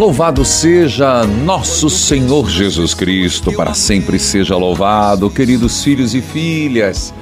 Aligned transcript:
Louvado 0.00 0.46
seja 0.46 1.24
nosso 1.26 1.90
Senhor 1.90 2.48
Jesus 2.48 2.94
Cristo, 2.94 3.52
para 3.52 3.74
sempre 3.74 4.18
seja 4.18 4.56
louvado, 4.56 5.28
queridos 5.28 5.84
filhos 5.84 6.14
e 6.14 6.22
filhas. 6.22 7.12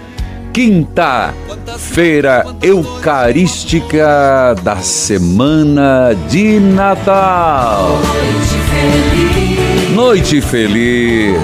Quinta-feira 0.53 2.47
Eucarística 2.63 4.55
da 4.63 4.77
Semana 4.77 6.17
de 6.31 6.61
Natal. 6.61 7.99
Noite 9.93 10.41
feliz. 10.41 11.35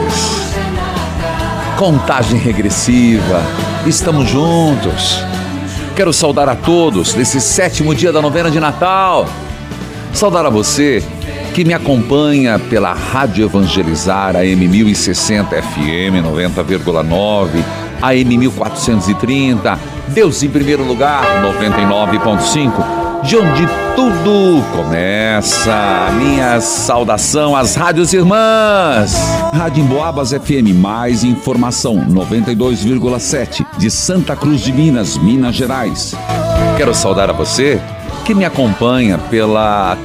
Contagem 1.76 2.38
regressiva. 2.38 3.42
Estamos 3.84 4.28
juntos. 4.30 5.18
Quero 5.96 6.12
saudar 6.12 6.48
a 6.48 6.54
todos 6.54 7.12
nesse 7.16 7.40
sétimo 7.40 7.92
dia 7.92 8.12
da 8.12 8.22
novena 8.22 8.52
de 8.52 8.60
Natal. 8.60 9.26
Saudar 10.14 10.46
a 10.46 10.48
você 10.48 11.02
que 11.52 11.64
me 11.64 11.74
acompanha 11.74 12.56
pela 12.56 12.92
Rádio 12.92 13.44
Evangelizar 13.46 14.36
AM 14.36 14.68
1060 14.68 15.60
FM 15.60 16.22
90,9, 16.24 17.64
AM 18.00 18.38
1430, 18.38 19.76
Deus 20.08 20.44
em 20.44 20.48
primeiro 20.48 20.84
lugar 20.84 21.24
99.5, 21.42 23.22
de 23.24 23.36
onde 23.36 23.66
tudo 23.96 24.62
começa. 24.76 26.10
Minha 26.16 26.60
saudação 26.60 27.56
às 27.56 27.74
rádios 27.74 28.12
irmãs. 28.12 29.16
Rádio 29.52 29.82
Emboabas 29.82 30.30
FM, 30.30 30.72
mais 30.76 31.24
informação 31.24 31.96
92,7 32.08 33.66
de 33.76 33.90
Santa 33.90 34.36
Cruz 34.36 34.60
de 34.60 34.72
Minas, 34.72 35.18
Minas 35.18 35.56
Gerais. 35.56 36.14
Quero 36.76 36.94
saudar 36.94 37.30
a 37.30 37.32
você 37.32 37.80
que 38.24 38.34
me 38.34 38.46
acompanha 38.46 39.18
pela 39.18 39.98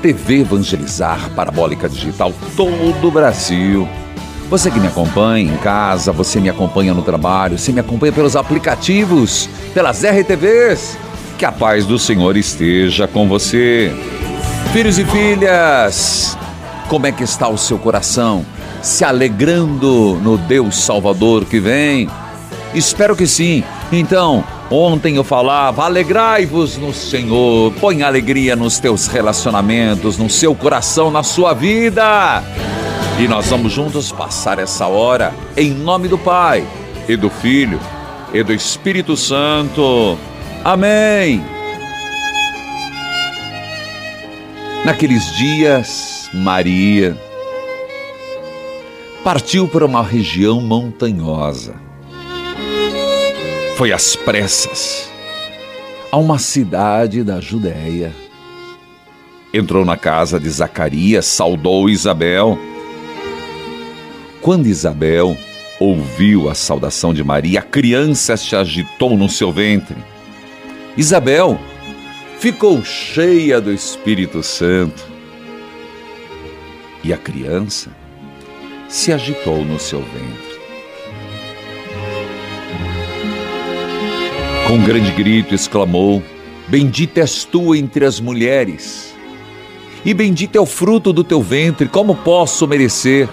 TV 0.00 0.40
Evangelizar 0.40 1.28
Parabólica 1.36 1.86
Digital 1.86 2.32
todo 2.56 3.08
o 3.08 3.10
Brasil. 3.10 3.86
Você 4.48 4.70
que 4.70 4.80
me 4.80 4.86
acompanha 4.86 5.52
em 5.52 5.56
casa, 5.58 6.10
você 6.10 6.40
me 6.40 6.48
acompanha 6.48 6.94
no 6.94 7.02
trabalho, 7.02 7.58
você 7.58 7.72
me 7.72 7.80
acompanha 7.80 8.12
pelos 8.12 8.34
aplicativos, 8.34 9.46
pelas 9.74 10.02
RTVs. 10.02 10.96
Que 11.36 11.44
a 11.44 11.52
paz 11.52 11.84
do 11.84 11.98
Senhor 11.98 12.34
esteja 12.38 13.06
com 13.06 13.28
você. 13.28 13.94
Filhos 14.72 14.98
e 14.98 15.04
filhas, 15.04 16.38
como 16.88 17.06
é 17.06 17.12
que 17.12 17.24
está 17.24 17.46
o 17.46 17.58
seu 17.58 17.78
coração? 17.78 18.46
Se 18.80 19.04
alegrando 19.04 20.18
no 20.22 20.38
Deus 20.38 20.78
Salvador 20.78 21.44
que 21.44 21.60
vem? 21.60 22.08
Espero 22.72 23.14
que 23.14 23.26
sim. 23.26 23.62
Então, 23.92 24.42
ontem 24.70 25.16
eu 25.16 25.24
falava: 25.24 25.84
alegrai-vos 25.84 26.76
no 26.76 26.92
Senhor, 26.92 27.72
põe 27.80 28.02
alegria 28.02 28.54
nos 28.56 28.78
teus 28.78 29.06
relacionamentos, 29.06 30.18
no 30.18 30.28
seu 30.28 30.54
coração, 30.54 31.10
na 31.10 31.22
sua 31.22 31.54
vida. 31.54 32.42
E 33.18 33.26
nós 33.26 33.46
vamos 33.46 33.72
juntos 33.72 34.12
passar 34.12 34.58
essa 34.58 34.86
hora 34.86 35.32
em 35.56 35.70
nome 35.70 36.08
do 36.08 36.18
Pai, 36.18 36.66
e 37.08 37.16
do 37.16 37.30
Filho, 37.30 37.80
e 38.32 38.42
do 38.42 38.52
Espírito 38.52 39.16
Santo. 39.16 40.18
Amém. 40.64 41.42
Naqueles 44.84 45.34
dias, 45.36 46.28
Maria 46.32 47.16
partiu 49.26 49.66
para 49.66 49.84
uma 49.84 50.04
região 50.04 50.60
montanhosa. 50.60 51.85
Foi 53.76 53.92
às 53.92 54.16
pressas 54.16 55.06
a 56.10 56.16
uma 56.16 56.38
cidade 56.38 57.22
da 57.22 57.42
Judéia. 57.42 58.10
Entrou 59.52 59.84
na 59.84 59.98
casa 59.98 60.40
de 60.40 60.48
Zacarias, 60.48 61.26
saudou 61.26 61.90
Isabel. 61.90 62.58
Quando 64.40 64.66
Isabel 64.66 65.36
ouviu 65.78 66.48
a 66.48 66.54
saudação 66.54 67.12
de 67.12 67.22
Maria, 67.22 67.60
a 67.60 67.62
criança 67.62 68.34
se 68.38 68.56
agitou 68.56 69.14
no 69.14 69.28
seu 69.28 69.52
ventre. 69.52 69.96
Isabel 70.96 71.60
ficou 72.38 72.82
cheia 72.82 73.60
do 73.60 73.70
Espírito 73.70 74.42
Santo. 74.42 75.04
E 77.04 77.12
a 77.12 77.18
criança 77.18 77.90
se 78.88 79.12
agitou 79.12 79.66
no 79.66 79.78
seu 79.78 80.00
ventre. 80.00 80.45
Com 84.66 84.72
um 84.72 84.82
grande 84.82 85.12
grito 85.12 85.54
exclamou: 85.54 86.20
Bendita 86.66 87.20
és 87.20 87.44
tu 87.44 87.72
entre 87.72 88.04
as 88.04 88.18
mulheres, 88.18 89.14
e 90.04 90.12
bendito 90.12 90.56
é 90.56 90.60
o 90.60 90.66
fruto 90.66 91.12
do 91.12 91.22
teu 91.22 91.40
ventre. 91.40 91.88
Como 91.88 92.16
posso 92.16 92.66
merecer 92.66 93.28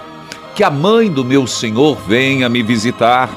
que 0.53 0.63
a 0.63 0.69
mãe 0.69 1.09
do 1.09 1.25
meu 1.25 1.47
Senhor 1.47 1.97
venha 2.07 2.47
me 2.47 2.61
visitar? 2.61 3.31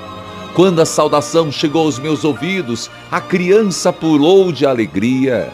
Quando 0.54 0.80
a 0.80 0.84
saudação 0.84 1.50
chegou 1.50 1.86
aos 1.86 1.98
meus 1.98 2.22
ouvidos, 2.22 2.90
a 3.10 3.18
criança 3.18 3.90
pulou 3.90 4.52
de 4.52 4.66
alegria 4.66 5.50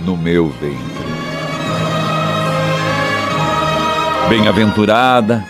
no 0.00 0.16
meu 0.16 0.48
ventre. 0.48 1.14
Bem-aventurada 4.28 5.44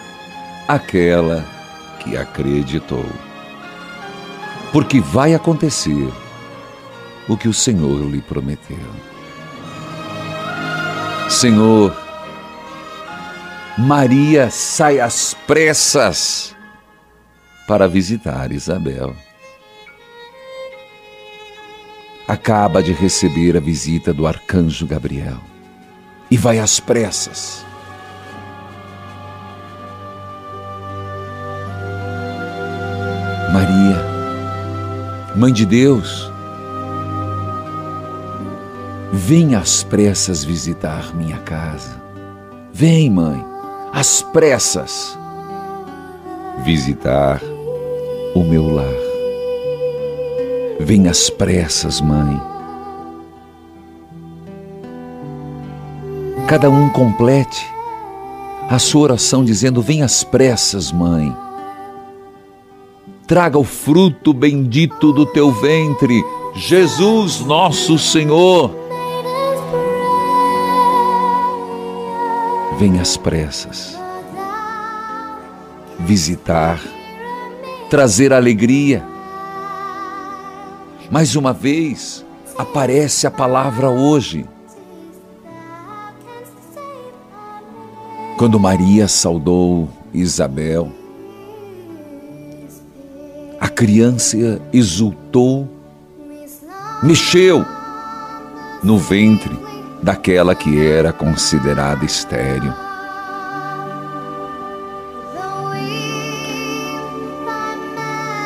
aquela 0.68 1.42
que 2.00 2.18
acreditou. 2.18 3.06
Porque 4.70 5.00
vai 5.00 5.34
acontecer 5.34 6.08
o 7.28 7.36
que 7.36 7.48
o 7.48 7.52
Senhor 7.52 8.00
lhe 8.10 8.20
prometeu. 8.20 8.78
Senhor, 11.28 11.96
Maria 13.78 14.50
sai 14.50 15.00
às 15.00 15.34
pressas 15.46 16.54
para 17.66 17.88
visitar 17.88 18.52
Isabel. 18.52 19.16
Acaba 22.28 22.82
de 22.82 22.92
receber 22.92 23.56
a 23.56 23.60
visita 23.60 24.12
do 24.12 24.26
arcanjo 24.26 24.86
Gabriel 24.86 25.40
e 26.30 26.36
vai 26.36 26.58
às 26.58 26.80
pressas. 26.80 27.64
Maria, 33.52 34.14
Mãe 35.36 35.52
de 35.52 35.66
Deus, 35.66 36.30
vem 39.14 39.54
às 39.54 39.84
pressas 39.84 40.42
visitar 40.42 41.14
minha 41.14 41.38
casa. 41.38 42.02
Vem, 42.72 43.08
mãe, 43.08 43.42
às 43.92 44.22
pressas 44.22 45.16
visitar 46.64 47.40
o 48.34 48.42
meu 48.42 48.68
lar. 48.68 48.84
Vem 50.80 51.06
às 51.06 51.30
pressas, 51.30 52.00
mãe. 52.00 52.40
Cada 56.48 56.68
um 56.68 56.88
complete 56.90 57.64
a 58.68 58.80
sua 58.80 59.02
oração 59.02 59.44
dizendo: 59.44 59.80
Vem 59.80 60.02
às 60.02 60.24
pressas, 60.24 60.90
mãe. 60.90 61.34
Traga 63.28 63.58
o 63.58 63.64
fruto 63.64 64.34
bendito 64.34 65.12
do 65.12 65.24
teu 65.24 65.52
ventre, 65.52 66.20
Jesus 66.56 67.40
nosso 67.40 67.96
Senhor. 67.96 68.83
Vem 72.78 73.00
às 73.00 73.16
pressas 73.16 73.96
visitar, 75.98 76.80
trazer 77.88 78.32
alegria. 78.32 79.04
Mais 81.10 81.36
uma 81.36 81.52
vez 81.52 82.24
aparece 82.58 83.26
a 83.26 83.30
palavra 83.30 83.90
hoje. 83.90 84.46
Quando 88.36 88.58
Maria 88.58 89.06
saudou 89.06 89.88
Isabel, 90.12 90.90
a 93.60 93.68
criança 93.68 94.60
exultou, 94.72 95.68
mexeu 97.02 97.64
no 98.82 98.98
ventre 98.98 99.73
daquela 100.04 100.54
que 100.54 100.86
era 100.86 101.14
considerada 101.14 102.04
estéril. 102.04 102.72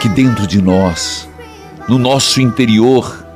Que 0.00 0.08
dentro 0.08 0.46
de 0.46 0.62
nós, 0.62 1.28
no 1.88 1.98
nosso 1.98 2.40
interior, 2.40 3.26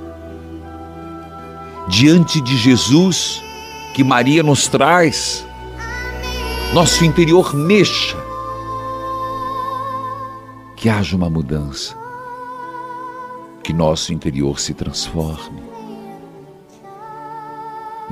diante 1.89 2.41
de 2.41 2.57
Jesus 2.57 3.43
que 3.93 4.05
Maria 4.05 4.45
nos 4.45 4.69
traz, 4.69 5.45
nosso 6.73 7.05
interior 7.05 7.53
mexa, 7.57 8.17
que 10.77 10.89
haja 10.89 11.17
uma 11.17 11.29
mudança, 11.29 11.97
que 13.65 13.73
nosso 13.73 14.13
interior 14.13 14.61
se 14.61 14.73
transforme. 14.75 15.72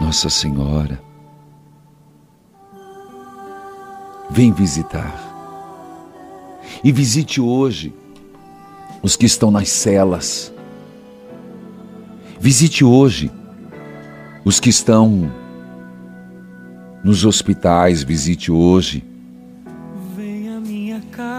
Nossa 0.00 0.30
Senhora, 0.30 0.98
vem 4.30 4.50
visitar. 4.50 5.14
E 6.82 6.90
visite 6.90 7.38
hoje 7.38 7.92
os 9.02 9.14
que 9.14 9.26
estão 9.26 9.50
nas 9.50 9.68
celas. 9.68 10.50
Visite 12.40 12.82
hoje 12.82 13.30
os 14.42 14.58
que 14.58 14.70
estão 14.70 15.30
nos 17.04 17.26
hospitais, 17.26 18.02
visite 18.02 18.50
hoje 18.50 19.04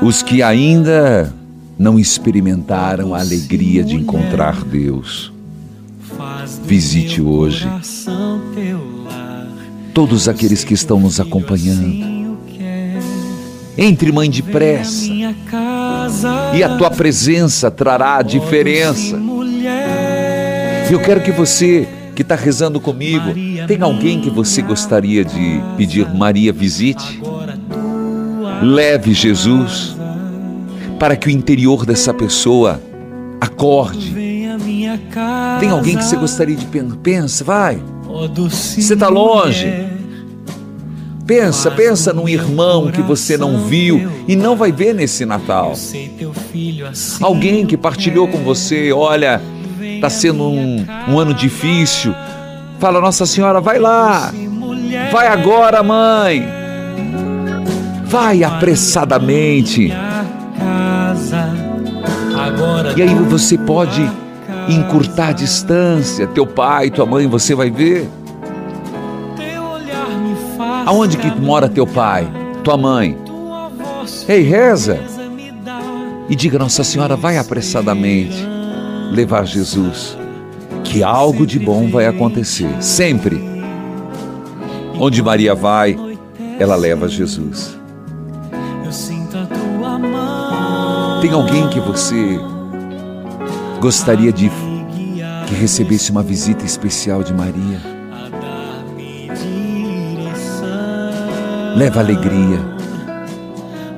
os 0.03 0.21
que 0.21 0.43
ainda 0.43 1.33
não 1.79 1.97
experimentaram 1.97 3.15
a 3.15 3.19
alegria 3.21 3.83
de 3.83 3.95
encontrar 3.95 4.63
Deus. 4.63 5.31
Visite 6.71 7.21
hoje 7.21 7.69
todos 9.94 10.29
aqueles 10.29 10.63
que 10.63 10.73
estão 10.73 11.01
nos 11.01 11.19
acompanhando. 11.19 12.38
Entre, 13.77 14.09
mãe, 14.09 14.29
depressa. 14.29 15.06
E 16.56 16.63
a 16.63 16.77
tua 16.77 16.89
presença 16.89 17.69
trará 17.69 18.19
a 18.19 18.21
diferença. 18.21 19.19
Eu 20.89 21.01
quero 21.01 21.19
que 21.19 21.33
você 21.33 21.85
que 22.15 22.21
está 22.21 22.35
rezando 22.35 22.79
comigo, 22.79 23.33
tem 23.68 23.81
alguém 23.81 24.21
que 24.21 24.29
você 24.29 24.62
gostaria 24.62 25.25
de 25.25 25.62
pedir 25.75 26.07
Maria 26.15 26.53
visite? 26.53 27.21
Leve 28.63 29.13
Jesus 29.13 29.94
para 30.97 31.18
que 31.18 31.27
o 31.27 31.31
interior 31.31 31.85
dessa 31.85 32.13
pessoa 32.13 32.81
acorde. 33.41 34.20
Tem 35.59 35.69
alguém 35.69 35.97
que 35.97 36.03
você 36.03 36.15
gostaria 36.15 36.55
de 36.55 36.65
pensar? 36.65 36.95
Pensa, 36.97 37.43
vai. 37.43 37.81
Você 38.81 38.93
está 38.93 39.07
longe. 39.07 39.67
Pensa, 41.25 41.71
pensa 41.71 42.11
num 42.11 42.27
irmão 42.27 42.91
que 42.91 43.01
você 43.01 43.37
não 43.37 43.65
viu 43.65 44.11
e 44.27 44.35
não 44.35 44.55
vai 44.55 44.71
ver 44.71 44.93
nesse 44.93 45.25
Natal. 45.25 45.73
Alguém 47.21 47.65
que 47.65 47.77
partilhou 47.77 48.27
com 48.27 48.39
você, 48.39 48.91
olha, 48.91 49.41
está 49.81 50.09
sendo 50.09 50.43
um, 50.43 50.85
um 51.07 51.19
ano 51.19 51.33
difícil. 51.33 52.13
Fala, 52.79 52.99
Nossa 52.99 53.25
Senhora, 53.25 53.61
vai 53.61 53.79
lá. 53.79 54.33
Vai 55.11 55.27
agora, 55.27 55.81
mãe. 55.81 56.45
Vai 58.05 58.43
apressadamente. 58.43 59.93
E 62.97 63.01
aí 63.01 63.15
você 63.29 63.57
pode 63.57 64.09
encurtar 64.69 65.29
a 65.29 65.33
distância. 65.33 66.27
Teu 66.27 66.45
pai, 66.45 66.89
tua 66.89 67.05
mãe, 67.05 67.27
você 67.27 67.55
vai 67.55 67.69
ver. 67.69 68.09
Aonde 70.85 71.17
que 71.17 71.29
mora 71.39 71.69
teu 71.69 71.85
pai, 71.85 72.27
tua 72.63 72.77
mãe? 72.77 73.17
Ei, 74.27 74.41
reza. 74.43 74.99
E 76.29 76.35
diga, 76.35 76.57
Nossa 76.57 76.83
Senhora, 76.83 77.15
vai 77.15 77.37
apressadamente 77.37 78.45
levar 79.11 79.45
Jesus, 79.45 80.17
que 80.83 81.03
algo 81.03 81.45
de 81.45 81.59
bom 81.59 81.89
vai 81.89 82.05
acontecer, 82.05 82.69
sempre. 82.81 83.41
Onde 84.97 85.21
Maria 85.21 85.53
vai, 85.53 85.97
ela 86.57 86.75
leva 86.75 87.07
Jesus. 87.07 87.77
Tem 91.21 91.31
alguém 91.31 91.67
que 91.69 91.79
você 91.79 92.39
gostaria 93.81 94.31
de 94.31 94.50
que 95.48 95.54
recebesse 95.56 96.12
uma 96.12 96.24
visita 96.24 96.63
especial 96.63 97.24
de 97.24 97.33
Maria? 97.33 97.92
leva 101.75 102.00
alegria, 102.00 102.60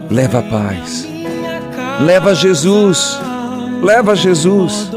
leva 0.10 0.42
paz, 0.44 1.08
leva 2.00 2.34
Jesus, 2.36 3.20
leva 3.82 4.16
Jesus, 4.16 4.90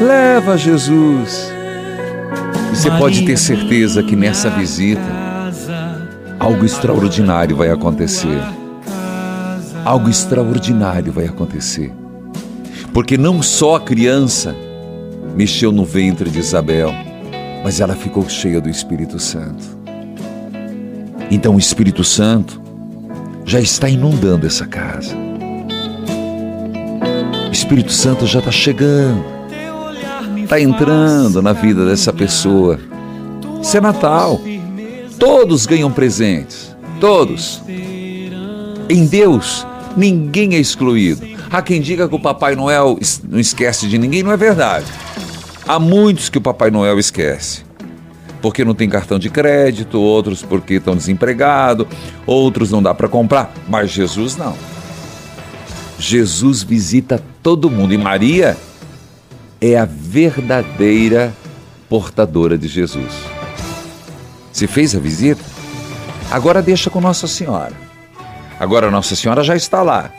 leva 0.00 0.58
Jesus. 0.58 1.52
E 2.72 2.76
você 2.76 2.90
pode 2.90 3.24
ter 3.24 3.38
certeza 3.38 4.02
que 4.02 4.16
nessa 4.16 4.50
visita 4.50 5.00
algo 6.38 6.64
extraordinário 6.64 7.56
vai 7.56 7.70
acontecer. 7.70 8.42
Algo 9.84 10.10
extraordinário 10.10 11.12
vai 11.12 11.26
acontecer. 11.26 11.92
Porque 12.94 13.18
não 13.18 13.42
só 13.42 13.74
a 13.74 13.80
criança 13.80 14.54
mexeu 15.34 15.72
no 15.72 15.84
ventre 15.84 16.30
de 16.30 16.38
Isabel, 16.38 16.92
mas 17.64 17.80
ela 17.80 17.96
ficou 17.96 18.28
cheia 18.28 18.60
do 18.60 18.70
Espírito 18.70 19.18
Santo. 19.18 19.64
Então 21.28 21.56
o 21.56 21.58
Espírito 21.58 22.04
Santo 22.04 22.62
já 23.44 23.60
está 23.60 23.88
inundando 23.88 24.46
essa 24.46 24.64
casa. 24.64 25.12
O 27.48 27.52
Espírito 27.52 27.92
Santo 27.92 28.28
já 28.28 28.38
está 28.38 28.52
chegando, 28.52 29.24
está 30.44 30.60
entrando 30.60 31.42
na 31.42 31.52
vida 31.52 31.84
dessa 31.84 32.12
pessoa. 32.12 32.78
Isso 33.60 33.76
é 33.76 33.80
Natal. 33.80 34.40
Todos 35.18 35.66
ganham 35.66 35.90
presentes. 35.90 36.76
Todos. 37.00 37.60
Em 38.88 39.04
Deus, 39.06 39.66
ninguém 39.96 40.54
é 40.54 40.58
excluído. 40.58 41.33
Há 41.54 41.62
quem 41.62 41.80
diga 41.80 42.08
que 42.08 42.14
o 42.16 42.18
Papai 42.18 42.56
Noel 42.56 42.98
não 43.22 43.38
esquece 43.38 43.86
de 43.86 43.96
ninguém, 43.96 44.24
não 44.24 44.32
é 44.32 44.36
verdade. 44.36 44.86
Há 45.68 45.78
muitos 45.78 46.28
que 46.28 46.36
o 46.36 46.40
Papai 46.40 46.68
Noel 46.68 46.98
esquece 46.98 47.62
porque 48.42 48.64
não 48.64 48.74
tem 48.74 48.88
cartão 48.88 49.20
de 49.20 49.30
crédito, 49.30 50.00
outros 50.00 50.42
porque 50.42 50.74
estão 50.74 50.96
desempregados, 50.96 51.86
outros 52.26 52.72
não 52.72 52.82
dá 52.82 52.92
para 52.92 53.06
comprar, 53.08 53.54
mas 53.68 53.92
Jesus 53.92 54.36
não. 54.36 54.56
Jesus 55.96 56.64
visita 56.64 57.22
todo 57.40 57.70
mundo 57.70 57.94
e 57.94 57.98
Maria 57.98 58.56
é 59.60 59.78
a 59.78 59.84
verdadeira 59.84 61.32
portadora 61.88 62.58
de 62.58 62.66
Jesus. 62.66 63.12
Se 64.50 64.66
fez 64.66 64.92
a 64.96 64.98
visita? 64.98 65.44
Agora 66.32 66.60
deixa 66.60 66.90
com 66.90 67.00
Nossa 67.00 67.28
Senhora. 67.28 67.74
Agora 68.58 68.90
Nossa 68.90 69.14
Senhora 69.14 69.44
já 69.44 69.54
está 69.54 69.82
lá 69.82 70.10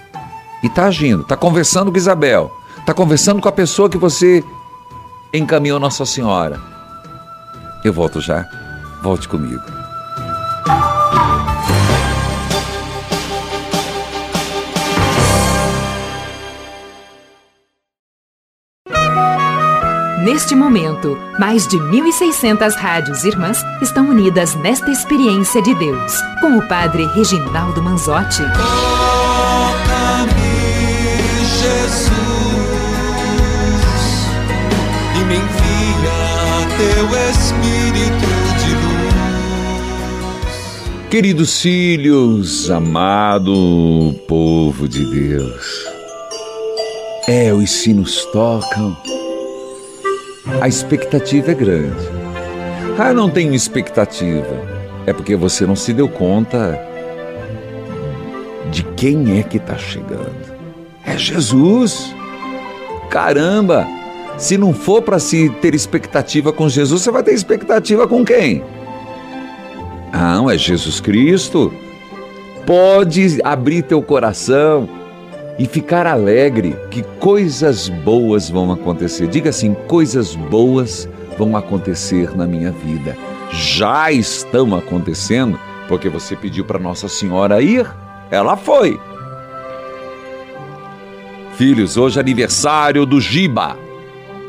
e 0.65 0.67
está 0.67 0.87
agindo, 0.87 1.21
está 1.21 1.37
conversando 1.37 1.91
com 1.91 1.97
Isabel, 1.97 2.51
está 2.79 2.91
conversando 2.91 3.39
com 3.39 3.47
a 3.47 3.51
pessoa 3.51 3.87
que 3.87 3.99
você 3.99 4.43
encaminhou 5.31 5.79
Nossa 5.79 6.07
Senhora. 6.07 6.59
Eu 7.83 7.93
volto 7.93 8.19
já. 8.19 8.49
Volte 9.03 9.29
comigo. 9.29 9.61
Neste 20.23 20.55
momento, 20.55 21.15
mais 21.37 21.67
de 21.67 21.77
1.600 21.77 22.73
rádios 22.73 23.23
irmãs 23.23 23.63
estão 23.83 24.09
unidas 24.09 24.55
nesta 24.55 24.89
experiência 24.89 25.61
de 25.61 25.75
Deus, 25.75 26.13
com 26.41 26.57
o 26.57 26.67
Padre 26.67 27.05
Reginaldo 27.13 27.83
Manzotti. 27.83 28.41
Queridos 41.09 41.61
filhos, 41.61 42.69
amado 42.69 44.13
povo 44.27 44.87
de 44.87 45.05
Deus, 45.05 45.85
é, 47.27 47.53
os 47.53 47.71
sinos 47.71 48.25
tocam, 48.33 48.97
a 50.61 50.67
expectativa 50.67 51.51
é 51.51 51.53
grande. 51.53 52.09
Ah, 52.97 53.13
não 53.13 53.29
tenho 53.29 53.53
expectativa. 53.53 54.75
É 55.05 55.13
porque 55.13 55.35
você 55.35 55.65
não 55.65 55.75
se 55.75 55.93
deu 55.93 56.09
conta 56.09 56.79
de 58.71 58.83
quem 58.97 59.39
é 59.39 59.43
que 59.43 59.57
está 59.57 59.77
chegando. 59.77 60.53
É 61.05 61.17
Jesus. 61.17 62.13
Caramba! 63.09 63.87
Se 64.37 64.57
não 64.57 64.73
for 64.73 65.01
para 65.01 65.17
se 65.17 65.49
ter 65.61 65.73
expectativa 65.73 66.51
com 66.51 66.67
Jesus, 66.67 67.01
você 67.01 67.11
vai 67.11 67.23
ter 67.23 67.33
expectativa 67.33 68.07
com 68.07 68.25
quem? 68.25 68.63
Ah, 70.11 70.35
não, 70.35 70.49
é 70.49 70.57
Jesus 70.57 70.99
Cristo. 70.99 71.73
Pode 72.65 73.39
abrir 73.43 73.83
teu 73.83 74.01
coração 74.01 74.89
e 75.57 75.65
ficar 75.65 76.05
alegre 76.05 76.75
que 76.91 77.03
coisas 77.19 77.87
boas 77.87 78.49
vão 78.49 78.71
acontecer. 78.71 79.27
Diga 79.27 79.49
assim: 79.51 79.73
coisas 79.87 80.35
boas 80.35 81.07
vão 81.37 81.55
acontecer 81.55 82.35
na 82.35 82.45
minha 82.45 82.71
vida. 82.71 83.15
Já 83.51 84.11
estão 84.11 84.75
acontecendo, 84.75 85.59
porque 85.87 86.09
você 86.09 86.35
pediu 86.35 86.65
para 86.65 86.79
Nossa 86.79 87.07
Senhora 87.07 87.61
ir, 87.61 87.89
ela 88.31 88.57
foi. 88.57 88.99
Filhos, 91.53 91.95
hoje 91.95 92.17
é 92.17 92.21
aniversário 92.21 93.05
do 93.05 93.21
Giba, 93.21 93.77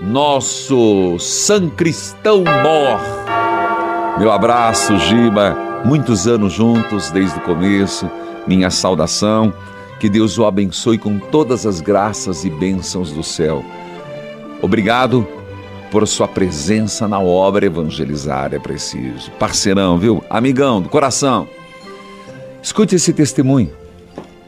nosso 0.03 1.19
São 1.19 1.69
Cristão 1.69 2.39
Mor. 2.39 4.19
Meu 4.19 4.31
abraço, 4.31 4.99
Giba. 4.99 5.57
Muitos 5.85 6.27
anos 6.27 6.53
juntos 6.53 7.11
desde 7.11 7.39
o 7.39 7.43
começo. 7.43 8.11
Minha 8.47 8.71
saudação. 8.71 9.53
Que 9.99 10.09
Deus 10.09 10.39
o 10.39 10.45
abençoe 10.45 10.99
com 10.99 11.19
todas 11.19 11.67
as 11.67 11.81
graças 11.81 12.45
e 12.45 12.51
bênçãos 12.51 13.13
do 13.13 13.23
céu. 13.23 13.65
Obrigado 14.61 15.27
por 15.91 16.07
sua 16.07 16.29
presença 16.29 17.09
na 17.09 17.21
obra 17.21 17.67
Evangelizar 17.67 18.53
é 18.53 18.59
Preciso. 18.59 19.31
Parceirão, 19.33 19.99
viu? 19.99 20.23
Amigão 20.29 20.83
do 20.83 20.89
coração. 20.89 21.49
Escute 22.63 22.97
esse 22.97 23.13
testemunho. 23.13 23.71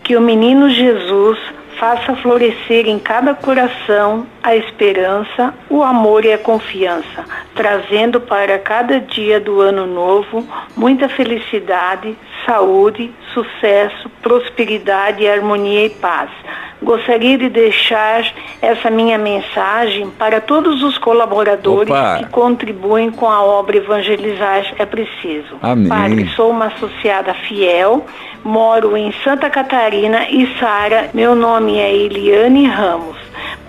Que 0.04 0.16
o 0.16 0.20
menino 0.20 0.68
Jesus 0.70 1.38
faça 1.78 2.14
florescer 2.16 2.86
em 2.86 2.98
cada 2.98 3.34
coração 3.34 4.26
a 4.42 4.54
esperança, 4.56 5.54
o 5.70 5.82
amor 5.82 6.24
e 6.24 6.32
a 6.32 6.38
confiança, 6.38 7.24
trazendo 7.54 8.20
para 8.20 8.58
cada 8.58 9.00
dia 9.00 9.38
do 9.38 9.60
ano 9.60 9.86
novo 9.86 10.46
muita 10.76 11.08
felicidade, 11.08 12.16
saúde, 12.48 13.10
sucesso, 13.34 14.08
prosperidade, 14.22 15.28
harmonia 15.28 15.84
e 15.84 15.90
paz. 15.90 16.30
Gostaria 16.80 17.36
de 17.36 17.48
deixar 17.48 18.24
essa 18.62 18.88
minha 18.88 19.18
mensagem 19.18 20.08
para 20.10 20.40
todos 20.40 20.82
os 20.82 20.96
colaboradores 20.96 21.90
Opa. 21.90 22.18
que 22.18 22.26
contribuem 22.30 23.10
com 23.10 23.28
a 23.28 23.42
obra 23.42 23.76
Evangelizar 23.76 24.72
é 24.78 24.86
Preciso. 24.86 25.56
Amém. 25.60 25.88
Padre, 25.88 26.30
sou 26.36 26.50
uma 26.50 26.66
associada 26.66 27.34
fiel, 27.34 28.06
moro 28.44 28.96
em 28.96 29.12
Santa 29.24 29.50
Catarina 29.50 30.30
e 30.30 30.46
Sara, 30.58 31.10
meu 31.12 31.34
nome 31.34 31.78
é 31.78 31.92
Eliane 31.92 32.66
Ramos. 32.66 33.18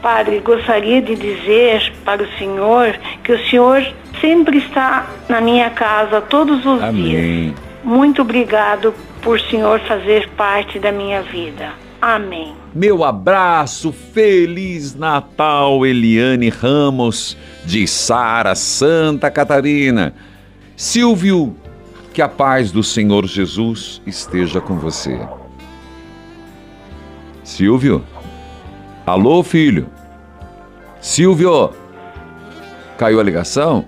Padre, 0.01 0.39
gostaria 0.39 1.01
de 1.01 1.15
dizer 1.15 1.91
para 2.05 2.23
o 2.23 2.27
senhor 2.37 2.95
que 3.23 3.33
o 3.33 3.45
senhor 3.47 3.85
sempre 4.21 4.59
está 4.59 5.05
na 5.27 5.41
minha 5.41 5.69
casa 5.71 6.21
todos 6.21 6.65
os 6.65 6.79
dias. 6.93 7.68
Muito 7.83 8.21
obrigado 8.21 8.93
por 9.21 9.39
senhor 9.39 9.79
fazer 9.81 10.29
parte 10.31 10.79
da 10.79 10.91
minha 10.91 11.21
vida. 11.21 11.73
Amém. 12.01 12.53
Meu 12.73 13.03
abraço, 13.03 13.91
Feliz 13.91 14.95
Natal, 14.95 15.85
Eliane 15.85 16.49
Ramos, 16.49 17.37
de 17.65 17.87
Sara, 17.87 18.55
Santa 18.55 19.29
Catarina. 19.29 20.13
Silvio, 20.77 21.55
que 22.13 22.21
a 22.21 22.29
paz 22.29 22.71
do 22.71 22.83
Senhor 22.83 23.25
Jesus 23.25 24.01
esteja 24.05 24.61
com 24.61 24.77
você. 24.77 25.19
Silvio? 27.43 28.03
Alô, 29.05 29.43
filho? 29.43 29.89
Silvio? 31.01 31.71
Caiu 32.97 33.19
a 33.19 33.23
ligação? 33.23 33.85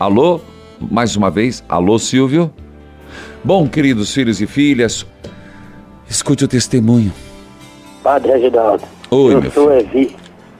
Alô? 0.00 0.40
Mais 0.80 1.14
uma 1.14 1.30
vez, 1.30 1.62
alô, 1.68 1.98
Silvio? 1.98 2.52
Bom, 3.44 3.68
queridos 3.68 4.14
filhos 4.14 4.40
e 4.40 4.46
filhas, 4.46 5.06
escute 6.08 6.46
o 6.46 6.48
testemunho. 6.48 7.12
Padre 8.02 8.32
Reginaldo, 8.32 8.82
Oi, 9.10 9.34
eu 9.34 9.42
meu 9.42 9.50
sou 9.50 9.70
Evi 9.70 10.16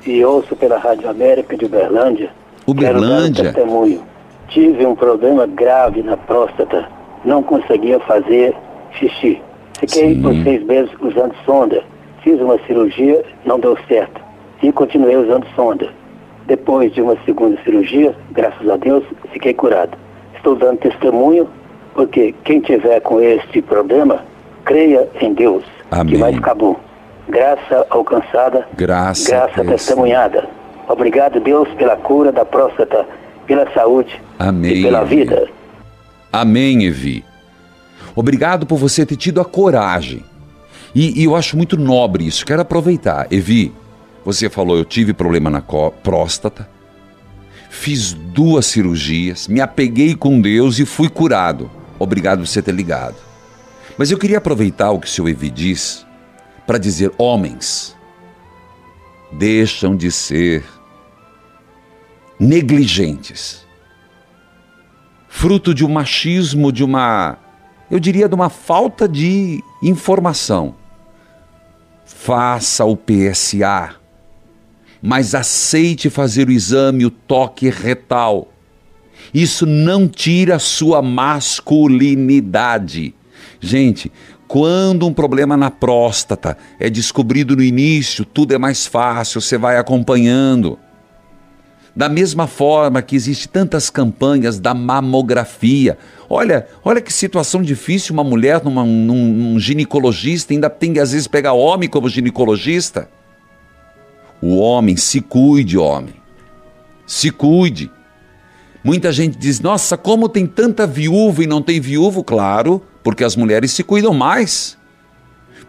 e 0.06 0.22
ouço 0.22 0.54
pela 0.54 0.76
Rádio 0.76 1.08
América 1.08 1.56
de 1.56 1.64
Uberlândia. 1.64 2.28
Uberlândia? 2.66 3.44
Quero 3.44 3.54
dar 3.54 3.62
um 3.62 3.64
testemunho. 3.64 4.02
Tive 4.48 4.84
um 4.84 4.94
problema 4.94 5.46
grave 5.46 6.02
na 6.02 6.18
próstata. 6.18 6.86
Não 7.24 7.42
conseguia 7.42 7.98
fazer 8.00 8.54
xixi. 8.98 9.40
Fiquei 9.80 10.16
Sim. 10.16 10.20
por 10.20 10.34
seis 10.42 10.62
meses 10.66 10.90
usando 11.00 11.34
sonda. 11.46 11.82
Fiz 12.22 12.38
uma 12.38 12.58
cirurgia, 12.66 13.24
não 13.46 13.58
deu 13.58 13.78
certo. 13.88 14.20
E 14.62 14.70
continuei 14.70 15.16
usando 15.16 15.46
sonda. 15.56 15.88
Depois 16.46 16.92
de 16.92 17.00
uma 17.00 17.16
segunda 17.24 17.58
cirurgia, 17.64 18.14
graças 18.32 18.68
a 18.68 18.76
Deus, 18.76 19.02
fiquei 19.32 19.54
curado. 19.54 19.96
Estou 20.36 20.54
dando 20.54 20.80
testemunho 20.80 21.48
porque 21.94 22.34
quem 22.44 22.60
tiver 22.60 23.00
com 23.00 23.20
este 23.20 23.62
problema, 23.62 24.24
creia 24.64 25.08
em 25.20 25.32
Deus, 25.32 25.64
Amém. 25.90 26.14
que 26.14 26.20
vai 26.20 26.32
ficar 26.32 26.54
bom. 26.54 26.76
Graça 27.28 27.86
alcançada, 27.88 28.66
Graça 28.76 29.30
graça 29.30 29.64
testemunhada. 29.64 30.48
Obrigado, 30.88 31.40
Deus, 31.40 31.68
pela 31.74 31.96
cura 31.96 32.30
da 32.30 32.44
próstata, 32.44 33.06
pela 33.46 33.70
saúde 33.72 34.20
Amém. 34.38 34.72
e 34.72 34.82
pela 34.82 35.04
vida. 35.04 35.48
Amém, 36.30 36.84
Evi. 36.84 37.24
Obrigado 38.14 38.66
por 38.66 38.76
você 38.76 39.06
ter 39.06 39.16
tido 39.16 39.40
a 39.40 39.44
coragem. 39.44 40.22
E, 40.94 41.22
e 41.22 41.24
eu 41.24 41.34
acho 41.34 41.56
muito 41.56 41.76
nobre 41.76 42.26
isso. 42.26 42.44
Quero 42.44 42.62
aproveitar. 42.62 43.26
Evi, 43.30 43.72
você 44.24 44.50
falou, 44.50 44.76
eu 44.76 44.84
tive 44.84 45.12
problema 45.12 45.48
na 45.50 45.62
próstata, 45.62 46.68
fiz 47.70 48.12
duas 48.12 48.66
cirurgias, 48.66 49.48
me 49.48 49.60
apeguei 49.60 50.14
com 50.14 50.40
Deus 50.40 50.78
e 50.78 50.86
fui 50.86 51.08
curado. 51.08 51.70
Obrigado 52.04 52.38
por 52.38 52.46
você 52.46 52.62
ter 52.62 52.72
ligado. 52.72 53.16
Mas 53.98 54.10
eu 54.10 54.18
queria 54.18 54.38
aproveitar 54.38 54.90
o 54.90 55.00
que 55.00 55.06
o 55.06 55.10
seu 55.10 55.28
Evi 55.28 55.50
diz 55.50 56.06
para 56.66 56.78
dizer: 56.78 57.12
homens, 57.18 57.96
deixam 59.32 59.96
de 59.96 60.10
ser 60.10 60.64
negligentes 62.38 63.64
fruto 65.34 65.74
de 65.74 65.84
um 65.84 65.88
machismo, 65.88 66.70
de 66.70 66.84
uma, 66.84 67.36
eu 67.90 67.98
diria, 67.98 68.28
de 68.28 68.34
uma 68.36 68.48
falta 68.48 69.08
de 69.08 69.62
informação. 69.82 70.76
Faça 72.06 72.84
o 72.84 72.96
PSA, 72.96 73.96
mas 75.02 75.34
aceite 75.34 76.08
fazer 76.08 76.48
o 76.48 76.52
exame, 76.52 77.04
o 77.04 77.10
toque 77.10 77.68
retal. 77.68 78.53
Isso 79.34 79.66
não 79.66 80.06
tira 80.06 80.60
sua 80.60 81.02
masculinidade. 81.02 83.12
Gente, 83.60 84.12
quando 84.46 85.04
um 85.06 85.12
problema 85.12 85.56
na 85.56 85.72
próstata 85.72 86.56
é 86.78 86.88
descobrido 86.88 87.56
no 87.56 87.62
início, 87.62 88.24
tudo 88.24 88.54
é 88.54 88.58
mais 88.58 88.86
fácil, 88.86 89.40
você 89.40 89.58
vai 89.58 89.76
acompanhando. 89.76 90.78
Da 91.96 92.08
mesma 92.08 92.46
forma 92.46 93.02
que 93.02 93.16
existe 93.16 93.48
tantas 93.48 93.90
campanhas 93.90 94.60
da 94.60 94.72
mamografia. 94.74 95.98
Olha, 96.28 96.68
olha 96.84 97.00
que 97.00 97.12
situação 97.12 97.62
difícil 97.62 98.14
uma 98.14 98.24
mulher 98.24 98.62
numa, 98.64 98.84
num, 98.84 99.32
num 99.32 99.58
ginecologista 99.58 100.52
ainda 100.52 100.70
tem 100.70 100.92
que 100.92 101.00
às 101.00 101.10
vezes 101.12 101.26
pegar 101.26 101.52
homem 101.52 101.88
como 101.88 102.08
ginecologista. 102.08 103.08
O 104.40 104.58
homem 104.58 104.96
se 104.96 105.20
cuide, 105.20 105.76
homem. 105.78 106.14
Se 107.06 107.30
cuide. 107.30 107.90
Muita 108.84 109.10
gente 109.10 109.38
diz: 109.38 109.60
"Nossa, 109.60 109.96
como 109.96 110.28
tem 110.28 110.46
tanta 110.46 110.86
viúva 110.86 111.42
e 111.42 111.46
não 111.46 111.62
tem 111.62 111.80
viúvo?" 111.80 112.22
Claro, 112.22 112.82
porque 113.02 113.24
as 113.24 113.34
mulheres 113.34 113.70
se 113.72 113.82
cuidam 113.82 114.12
mais. 114.12 114.76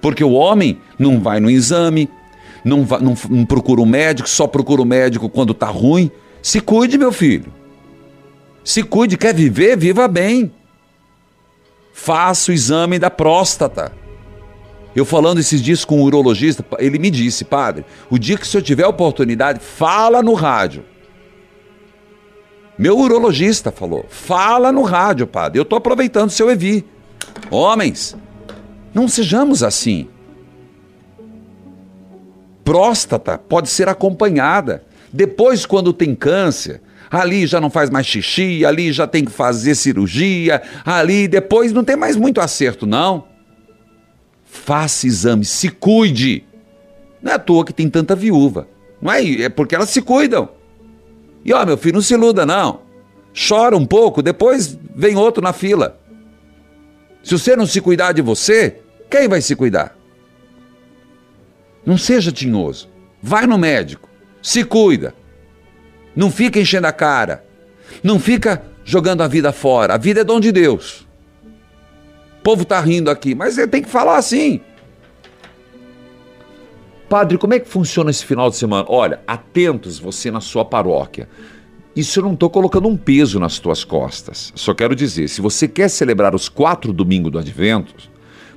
Porque 0.01 0.23
o 0.23 0.33
homem 0.33 0.79
não 0.99 1.19
vai 1.21 1.39
no 1.39 1.49
exame, 1.49 2.09
não, 2.63 2.83
va- 2.83 2.99
não 2.99 3.15
não 3.29 3.45
procura 3.45 3.81
o 3.81 3.85
médico, 3.85 4.27
só 4.29 4.45
procura 4.45 4.81
o 4.81 4.85
médico 4.85 5.29
quando 5.29 5.51
está 5.53 5.67
ruim. 5.67 6.11
Se 6.41 6.59
cuide, 6.59 6.97
meu 6.97 7.11
filho. 7.11 7.51
Se 8.63 8.83
cuide, 8.83 9.17
quer 9.17 9.33
viver, 9.33 9.77
viva 9.77 10.07
bem. 10.07 10.51
Faça 11.93 12.51
o 12.51 12.53
exame 12.53 12.99
da 12.99 13.09
próstata. 13.09 13.91
Eu 14.95 15.05
falando 15.05 15.39
esses 15.39 15.61
dias 15.61 15.83
com 15.83 15.99
um 15.99 16.03
urologista, 16.03 16.63
ele 16.79 16.97
me 16.99 17.09
disse, 17.09 17.43
padre, 17.43 17.85
o 18.09 18.17
dia 18.17 18.37
que 18.37 18.43
o 18.43 18.45
senhor 18.45 18.63
tiver 18.63 18.85
oportunidade, 18.87 19.59
fala 19.59 20.21
no 20.23 20.33
rádio. 20.33 20.83
Meu 22.77 22.97
urologista 22.97 23.71
falou, 23.71 24.05
fala 24.09 24.71
no 24.71 24.81
rádio, 24.81 25.25
padre. 25.25 25.59
Eu 25.59 25.63
estou 25.63 25.77
aproveitando 25.77 26.29
seu 26.29 26.49
EVI. 26.49 26.85
Homens, 27.49 28.15
não 28.93 29.07
sejamos 29.07 29.63
assim. 29.63 30.07
Próstata 32.63 33.37
pode 33.37 33.69
ser 33.69 33.87
acompanhada. 33.87 34.83
Depois, 35.13 35.65
quando 35.65 35.93
tem 35.93 36.13
câncer, 36.13 36.81
ali 37.09 37.47
já 37.47 37.61
não 37.61 37.69
faz 37.69 37.89
mais 37.89 38.05
xixi, 38.05 38.65
ali 38.65 38.91
já 38.91 39.07
tem 39.07 39.23
que 39.23 39.31
fazer 39.31 39.75
cirurgia, 39.75 40.61
ali 40.83 41.27
depois 41.27 41.71
não 41.71 41.83
tem 41.83 41.95
mais 41.95 42.17
muito 42.17 42.41
acerto, 42.41 42.85
não. 42.85 43.25
Faça 44.43 45.07
exame, 45.07 45.45
se 45.45 45.69
cuide. 45.69 46.43
Não 47.21 47.31
é 47.31 47.35
à 47.35 47.39
toa 47.39 47.63
que 47.63 47.73
tem 47.73 47.89
tanta 47.89 48.15
viúva. 48.15 48.67
Não 49.01 49.11
é, 49.11 49.23
é 49.43 49.49
porque 49.49 49.75
elas 49.75 49.89
se 49.89 50.01
cuidam. 50.01 50.49
E 51.45 51.53
ó, 51.53 51.63
meu 51.63 51.77
filho, 51.77 51.93
não 51.93 52.01
se 52.01 52.15
iluda, 52.15 52.43
não. 52.43 52.81
Chora 53.47 53.77
um 53.77 53.85
pouco, 53.85 54.23
depois 54.23 54.77
vem 54.95 55.15
outro 55.15 55.43
na 55.43 55.53
fila. 55.53 55.99
Se 57.23 57.37
você 57.37 57.55
não 57.55 57.67
se 57.67 57.79
cuidar 57.79 58.13
de 58.13 58.21
você, 58.21 58.79
quem 59.09 59.27
vai 59.27 59.41
se 59.41 59.55
cuidar? 59.55 59.95
Não 61.85 61.97
seja 61.97 62.31
tinhoso. 62.31 62.89
Vai 63.21 63.45
no 63.45 63.57
médico. 63.57 64.09
Se 64.41 64.63
cuida. 64.63 65.13
Não 66.15 66.31
fica 66.31 66.59
enchendo 66.59 66.87
a 66.87 66.91
cara. 66.91 67.45
Não 68.03 68.19
fica 68.19 68.63
jogando 68.83 69.21
a 69.21 69.27
vida 69.27 69.51
fora. 69.51 69.93
A 69.93 69.97
vida 69.97 70.21
é 70.21 70.23
dom 70.23 70.39
de 70.39 70.51
Deus. 70.51 71.05
O 72.39 72.43
povo 72.43 72.63
está 72.63 72.79
rindo 72.79 73.11
aqui, 73.11 73.35
mas 73.35 73.55
tem 73.69 73.83
que 73.83 73.89
falar 73.89 74.17
assim. 74.17 74.61
Padre, 77.15 77.37
como 77.37 77.53
é 77.53 77.59
que 77.61 77.69
funciona 77.69 78.11
esse 78.11 78.25
final 78.25 78.49
de 78.49 78.57
semana? 78.57 78.85
Olha, 78.89 79.21
atentos 79.25 79.97
você 79.97 80.29
na 80.29 80.41
sua 80.41 80.65
paróquia. 80.65 81.29
Isso 81.95 82.19
eu 82.19 82.23
não 82.25 82.33
estou 82.33 82.49
colocando 82.49 82.89
um 82.89 82.97
peso 82.97 83.39
nas 83.39 83.57
tuas 83.57 83.85
costas. 83.85 84.51
Só 84.53 84.73
quero 84.73 84.93
dizer, 84.93 85.29
se 85.29 85.39
você 85.39 85.65
quer 85.65 85.87
celebrar 85.87 86.35
os 86.35 86.49
quatro 86.49 86.91
domingos 86.91 87.31
do 87.31 87.39
Advento, 87.39 87.95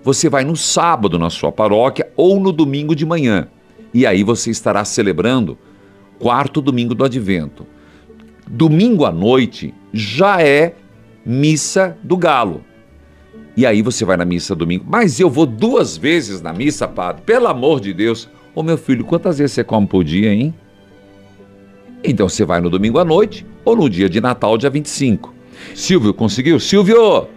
você 0.03 0.29
vai 0.29 0.43
no 0.43 0.57
sábado 0.57 1.21
na 1.21 1.31
sua 1.31 1.53
paróquia 1.53 2.11
ou 2.17 2.41
no 2.41 2.51
domingo 2.51 2.97
de 2.97 3.07
manhã. 3.07 3.47
E 3.95 4.05
aí 4.05 4.25
você 4.25 4.51
estará 4.51 4.85
celebrando 4.85 5.57
quarto 6.19 6.61
domingo 6.61 6.97
do 6.97 7.05
advento. 7.05 7.65
Domingo 8.45 9.05
à 9.05 9.13
noite 9.13 9.73
já 9.93 10.43
é 10.43 10.75
missa 11.25 11.97
do 12.03 12.17
galo. 12.17 12.65
E 13.57 13.65
aí 13.65 13.83
você 13.83 14.05
vai 14.05 14.17
na 14.17 14.25
missa 14.25 14.53
domingo. 14.53 14.85
Mas 14.85 15.21
eu 15.21 15.31
vou 15.31 15.47
duas 15.47 15.97
vezes 15.97 16.43
na 16.43 16.53
missa, 16.53 16.89
padre. 16.89 17.23
Pelo 17.25 17.47
amor 17.47 17.79
de 17.79 17.95
Deus. 17.95 18.29
Ô 18.55 18.63
meu 18.63 18.77
filho, 18.77 19.05
quantas 19.05 19.39
vezes 19.39 19.53
você 19.53 19.65
come 19.65 19.87
por 19.87 20.03
dia, 20.03 20.33
hein? 20.33 20.55
Então 22.03 22.29
você 22.29 22.45
vai 22.45 22.61
no 22.61 22.71
domingo 22.71 22.99
à 22.99 23.05
noite 23.05 23.47
ou 23.65 23.77
no 23.77 23.89
dia 23.89 24.09
de 24.09 24.21
Natal, 24.21 24.57
dia 24.57 24.71
25. 24.71 25.35
Silvio, 25.75 26.15
conseguiu? 26.15 26.59
Silvio! 26.61 27.29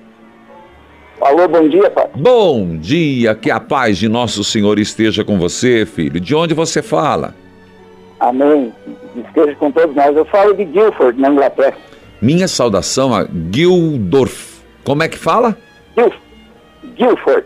Alô, 1.22 1.48
bom 1.48 1.68
dia, 1.70 1.90
pai. 1.90 2.10
Bom 2.16 2.78
dia, 2.78 3.36
que 3.36 3.52
a 3.52 3.60
paz 3.60 3.98
de 3.98 4.10
nosso 4.10 4.44
Senhor 4.44 4.80
esteja 4.80 5.24
com 5.24 5.38
você, 5.38 5.86
filho. 5.86 6.20
De 6.20 6.34
onde 6.34 6.54
você 6.54 6.82
fala? 6.82 7.36
Amém. 8.20 8.74
Esteja 9.16 9.56
com 9.56 9.72
todos 9.72 9.96
nós. 9.96 10.16
Eu 10.16 10.26
falo 10.26 10.54
de 10.54 10.66
Guilford, 10.66 11.20
na 11.20 11.30
Inglaterra. 11.30 11.78
Minha 12.22 12.48
saudação 12.48 13.14
a 13.14 13.28
Gildorf. 13.52 14.62
Como 14.84 15.04
é 15.04 15.08
que 15.08 15.18
fala? 15.18 15.58
Guilford. 16.96 17.46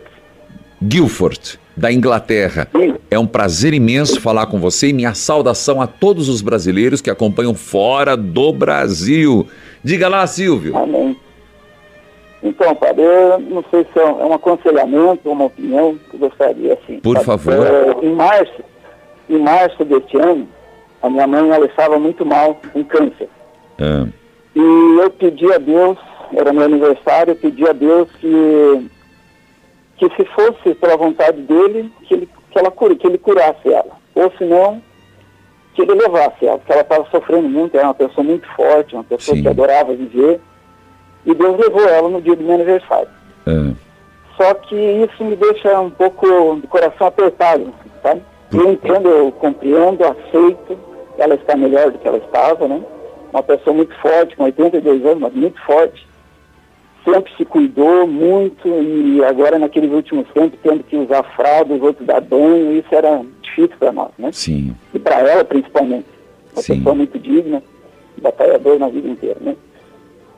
Guilford, 0.82 1.58
da 1.76 1.92
Inglaterra. 1.92 2.68
É 3.10 3.18
um 3.18 3.26
prazer 3.26 3.74
imenso 3.74 4.20
falar 4.20 4.46
com 4.46 4.58
você 4.58 4.88
e 4.88 4.92
minha 4.92 5.14
saudação 5.14 5.80
a 5.80 5.86
todos 5.86 6.28
os 6.28 6.40
brasileiros 6.40 7.00
que 7.00 7.10
acompanham 7.10 7.54
fora 7.54 8.16
do 8.16 8.52
Brasil. 8.52 9.46
Diga 9.84 10.08
lá, 10.08 10.26
Silvio. 10.26 10.76
Amém. 10.76 11.16
Então, 12.42 12.74
padre, 12.74 13.02
eu 13.02 13.38
não 13.40 13.64
sei 13.70 13.86
se 13.92 13.98
é 13.98 14.04
um, 14.04 14.20
é 14.20 14.24
um 14.26 14.32
aconselhamento, 14.32 15.30
uma 15.30 15.46
opinião 15.46 15.98
que 16.08 16.14
eu 16.16 16.20
gostaria, 16.20 16.74
assim. 16.74 17.00
Por 17.00 17.18
favor. 17.22 17.54
É, 17.54 18.06
em 18.06 18.14
março, 18.14 18.62
em 19.28 19.38
março 19.38 19.84
deste 19.84 20.16
ano, 20.16 20.48
a 21.02 21.10
minha 21.10 21.26
mãe 21.26 21.50
ela 21.50 21.66
estava 21.66 21.98
muito 21.98 22.24
mal 22.24 22.60
com 22.72 22.84
câncer. 22.84 23.28
Ah, 23.80 24.06
E 24.54 24.98
eu 25.02 25.10
pedi 25.10 25.52
a 25.52 25.58
Deus, 25.58 25.98
era 26.34 26.52
meu 26.52 26.64
aniversário, 26.64 27.32
eu 27.32 27.36
pedi 27.36 27.66
a 27.68 27.72
Deus 27.72 28.08
que, 28.20 28.86
que 29.96 30.08
se 30.14 30.24
fosse 30.26 30.74
pela 30.74 30.96
vontade 30.96 31.40
dele, 31.42 31.92
que 32.02 32.14
ele, 32.14 32.28
que 32.50 32.58
ela 32.58 32.70
que 32.70 33.06
ele 33.06 33.18
curasse 33.18 33.72
ela. 33.72 33.96
Ou 34.14 34.30
se 34.36 34.44
não, 34.44 34.82
que 35.74 35.82
ele 35.82 35.94
levasse 35.94 36.46
ela, 36.46 36.58
porque 36.58 36.72
ela 36.72 36.82
estava 36.82 37.06
sofrendo 37.10 37.48
muito, 37.48 37.76
era 37.76 37.86
uma 37.86 37.94
pessoa 37.94 38.24
muito 38.24 38.46
forte, 38.54 38.94
uma 38.94 39.04
pessoa 39.04 39.36
Sim. 39.36 39.42
que 39.42 39.48
adorava 39.48 39.94
viver. 39.94 40.40
E 41.24 41.34
Deus 41.34 41.58
levou 41.58 41.86
ela 41.88 42.08
no 42.08 42.20
dia 42.20 42.36
do 42.36 42.42
meu 42.42 42.54
aniversário. 42.54 43.08
ah, 43.46 43.72
Só 44.36 44.54
que 44.54 44.74
isso 44.76 45.24
me 45.24 45.36
deixa 45.36 45.80
um 45.80 45.90
pouco 45.90 46.56
de 46.60 46.66
coração 46.66 47.06
apertado, 47.06 47.72
sabe? 48.02 48.22
Eu 48.52 48.72
entendo, 48.72 49.08
eu 49.08 49.32
compreendo, 49.32 50.04
aceito, 50.04 50.78
ela 51.18 51.34
está 51.34 51.56
melhor 51.56 51.90
do 51.90 51.98
que 51.98 52.06
ela 52.06 52.18
estava, 52.18 52.68
né? 52.68 52.80
Uma 53.32 53.42
pessoa 53.42 53.74
muito 53.74 53.94
forte, 53.96 54.36
com 54.36 54.44
82 54.44 55.04
anos, 55.04 55.18
mas 55.18 55.34
muito 55.34 55.60
forte. 55.62 56.06
Sempre 57.08 57.32
se 57.36 57.44
cuidou 57.44 58.04
muito 58.06 58.66
e 58.66 59.22
agora 59.24 59.58
naqueles 59.60 59.92
últimos 59.92 60.26
tempos 60.34 60.58
tendo 60.60 60.82
que 60.82 60.96
usar 60.96 61.22
fralda, 61.36 61.72
os 61.74 61.80
outros 61.80 62.04
dar 62.04 62.20
banho, 62.20 62.76
isso 62.76 62.92
era 62.92 63.22
difícil 63.40 63.76
para 63.78 63.92
nós, 63.92 64.10
né? 64.18 64.30
sim, 64.32 64.74
E 64.92 64.98
para 64.98 65.20
ela 65.20 65.44
principalmente. 65.44 66.06
Uma 66.52 66.62
Sim. 66.62 66.76
pessoa 66.78 66.94
muito 66.94 67.18
digna, 67.18 67.62
batalhador 68.20 68.78
na 68.78 68.88
vida 68.88 69.08
inteira, 69.08 69.36
né? 69.40 69.54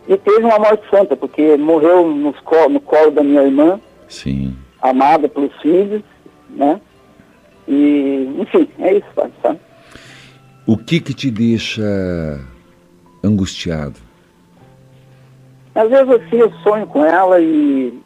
E 0.09 0.17
teve 0.17 0.41
uma 0.45 0.59
morte 0.59 0.83
santa, 0.91 1.15
porque 1.17 1.57
morreu 1.57 2.07
nos 2.09 2.39
colo, 2.41 2.71
no 2.71 2.81
colo 2.81 3.11
da 3.13 3.23
minha 3.23 3.43
irmã, 3.43 3.81
sim. 4.09 4.55
amada 4.83 5.29
pelos 5.29 5.53
filhos, 5.63 6.03
né? 6.51 6.81
E, 7.69 8.29
enfim, 8.41 8.69
é 8.81 8.95
isso, 8.95 9.07
sabe? 9.43 9.61
O 10.67 10.77
que 10.77 11.01
que 11.01 11.15
te 11.15 11.31
deixa 11.31 11.83
angustiado? 13.23 14.08
Às 15.79 15.89
vezes 15.91 16.11
assim, 16.11 16.39
eu 16.39 16.53
sonho 16.65 16.85
com 16.89 17.05
ela 17.05 17.39
e 17.41 17.97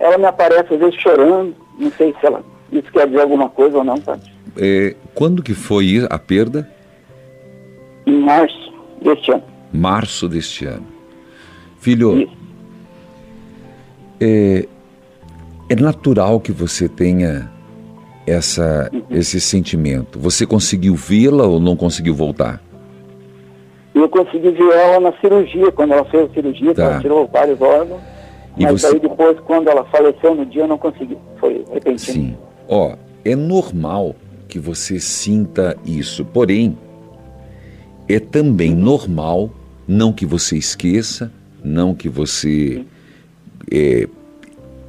ela 0.00 0.18
me 0.18 0.24
aparece 0.24 0.74
às 0.74 0.80
vezes 0.80 1.00
chorando, 1.00 1.54
não 1.78 1.90
sei 1.92 2.12
se 2.18 2.26
ela 2.26 2.42
isso 2.72 2.90
quer 2.90 3.06
dizer 3.06 3.20
alguma 3.20 3.48
coisa 3.48 3.78
ou 3.78 3.84
não, 3.84 3.96
sabe? 3.98 4.22
É, 4.56 4.96
quando 5.14 5.40
que 5.40 5.54
foi 5.54 6.04
a 6.10 6.18
perda? 6.18 6.68
Em 8.04 8.18
março 8.18 8.72
deste 9.00 9.30
ano. 9.30 9.44
Março 9.72 10.28
deste 10.28 10.64
ano. 10.64 10.86
Filho, 11.78 12.28
é, 14.20 14.66
é 15.68 15.76
natural 15.76 16.40
que 16.40 16.50
você 16.50 16.88
tenha 16.88 17.48
essa, 18.26 18.90
esse 19.10 19.40
sentimento. 19.40 20.18
Você 20.18 20.44
conseguiu 20.44 20.96
vê-la 20.96 21.44
ou 21.44 21.60
não 21.60 21.76
conseguiu 21.76 22.16
voltar? 22.16 22.60
E 23.96 23.98
eu 23.98 24.10
consegui 24.10 24.50
ver 24.50 24.72
ela 24.74 25.00
na 25.00 25.12
cirurgia, 25.20 25.72
quando 25.72 25.92
ela 25.94 26.04
fez 26.04 26.30
a 26.30 26.34
cirurgia, 26.34 26.74
Tá. 26.74 26.82
ela 26.82 27.00
tirou 27.00 27.26
vários 27.26 27.58
órgãos. 27.62 27.98
E 28.58 28.62
mas 28.64 28.82
você- 28.82 28.88
aí 28.88 29.00
depois, 29.00 29.40
quando 29.40 29.68
ela 29.68 29.84
faleceu 29.86 30.34
no 30.34 30.44
dia, 30.44 30.62
eu 30.64 30.68
não 30.68 30.76
consegui. 30.76 31.16
Foi 31.40 31.64
repentino. 31.72 31.98
Sim. 31.98 32.36
Ó, 32.68 32.94
é 33.24 33.34
normal 33.34 34.14
que 34.48 34.58
você 34.58 35.00
sinta 35.00 35.76
isso, 35.84 36.26
porém, 36.26 36.76
é 38.06 38.20
também 38.20 38.74
normal, 38.74 39.50
não 39.88 40.12
que 40.12 40.26
você 40.26 40.56
esqueça, 40.58 41.32
não 41.64 41.94
que 41.94 42.08
você. 42.08 42.84
É, 43.72 44.06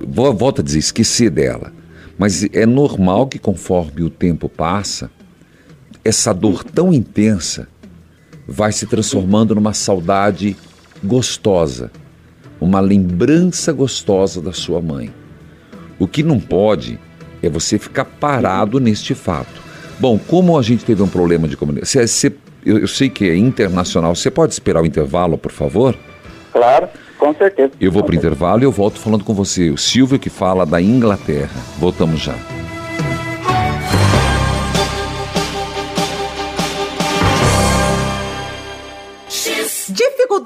vo- 0.02 0.34
volta 0.34 0.62
a 0.62 0.66
dizer, 0.66 0.80
esquecer 0.80 1.30
dela. 1.30 1.72
Mas 2.18 2.44
é 2.54 2.66
normal 2.66 3.28
que 3.28 3.40
conforme 3.40 4.04
o 4.04 4.10
tempo 4.10 4.50
passa, 4.50 5.10
essa 6.04 6.34
dor 6.34 6.64
tão 6.64 6.94
intensa 6.94 7.68
vai 8.48 8.72
se 8.72 8.86
transformando 8.86 9.54
numa 9.54 9.74
saudade 9.74 10.56
gostosa, 11.04 11.92
uma 12.60 12.80
lembrança 12.80 13.74
gostosa 13.74 14.42
da 14.42 14.54
sua 14.54 14.82
mãe. 14.82 15.14
O 16.00 16.08
que 16.08 16.24
não 16.24 16.40
pode 16.40 17.00
é 17.42 17.50
você 17.50 17.78
ficar 17.78 18.06
parado 18.06 18.80
neste 18.80 19.14
fato. 19.14 19.62
Bom, 20.00 20.18
como 20.18 20.58
a 20.58 20.62
gente 20.62 20.86
teve 20.86 21.02
um 21.04 21.08
problema 21.08 21.48
de 21.48 21.58
comunicação, 21.58 22.02
eu, 22.66 22.80
eu 22.80 22.88
sei 22.88 23.10
que 23.10 23.30
é 23.30 23.36
internacional, 23.36 24.16
você 24.16 24.30
pode 24.30 24.54
esperar 24.54 24.82
o 24.82 24.86
intervalo, 24.86 25.38
por 25.38 25.52
favor? 25.52 25.98
Claro, 26.52 26.88
com 27.18 27.34
certeza. 27.34 27.72
Eu 27.80 27.92
vou 27.92 28.04
para 28.04 28.14
o 28.14 28.16
intervalo 28.16 28.62
e 28.62 28.66
eu 28.66 28.72
volto 28.72 29.00
falando 29.00 29.24
com 29.24 29.34
você. 29.34 29.70
O 29.70 29.78
Silvio 29.78 30.20
que 30.20 30.30
fala 30.30 30.66
da 30.66 30.82
Inglaterra. 30.82 31.50
Voltamos 31.80 32.20
já. 32.20 32.57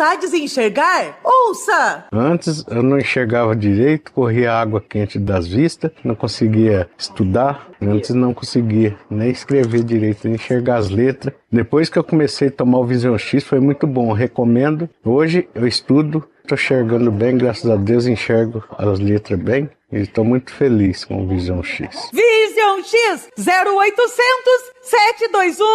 Dificuldades 0.02 0.34
em 0.34 0.44
enxergar? 0.46 1.20
Ouça! 1.24 2.06
Antes 2.12 2.66
eu 2.68 2.82
não 2.82 2.98
enxergava 2.98 3.56
direito, 3.56 4.12
corria 4.12 4.54
água 4.54 4.82
quente 4.82 5.20
das 5.20 5.48
vistas, 5.48 5.92
não 6.04 6.16
conseguia 6.16 6.90
estudar, 6.98 7.70
antes 7.80 8.10
não 8.10 8.34
conseguia 8.34 8.98
nem 9.10 9.30
escrever 9.30 9.84
direito, 9.84 10.26
nem 10.26 10.36
enxergar 10.36 10.78
as 10.78 10.90
letras. 10.90 11.36
Depois 11.52 11.90
que 11.90 12.00
eu 12.00 12.04
comecei 12.04 12.48
a 12.48 12.52
tomar 12.52 12.80
o 12.80 12.86
Vision 12.86 13.18
X 13.18 13.44
foi 13.44 13.60
muito 13.60 13.86
bom, 13.86 14.12
recomendo. 14.12 14.90
Hoje 15.06 15.48
eu 15.54 15.68
estudo, 15.68 16.28
estou 16.42 16.56
enxergando 16.56 17.12
bem, 17.12 17.38
graças 17.38 17.70
a 17.70 17.76
Deus 17.76 18.08
enxergo 18.08 18.64
as 18.78 19.00
letras 19.00 19.40
bem. 19.40 19.70
E 19.92 19.98
estou 19.98 20.24
muito 20.24 20.54
feliz 20.54 21.04
com 21.04 21.22
o 21.22 21.28
Vision 21.28 21.62
X. 21.62 22.10
Vision 22.14 22.82
X 22.82 23.30
0800 23.38 24.72
721 24.82 25.66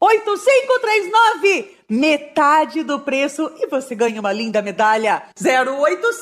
8539. 0.00 1.75
Metade 1.88 2.82
do 2.82 2.98
preço 3.00 3.50
e 3.58 3.66
você 3.68 3.94
ganha 3.94 4.20
uma 4.20 4.32
linda 4.32 4.60
medalha. 4.60 5.22
0800 5.40 6.12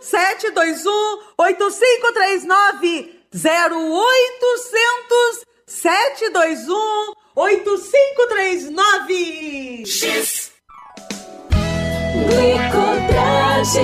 721 0.00 1.18
8539. 1.36 3.20
0800 3.34 5.44
721 5.66 7.12
8539. 7.34 9.84
X. 9.86 10.52
Glicotrage, 12.28 13.80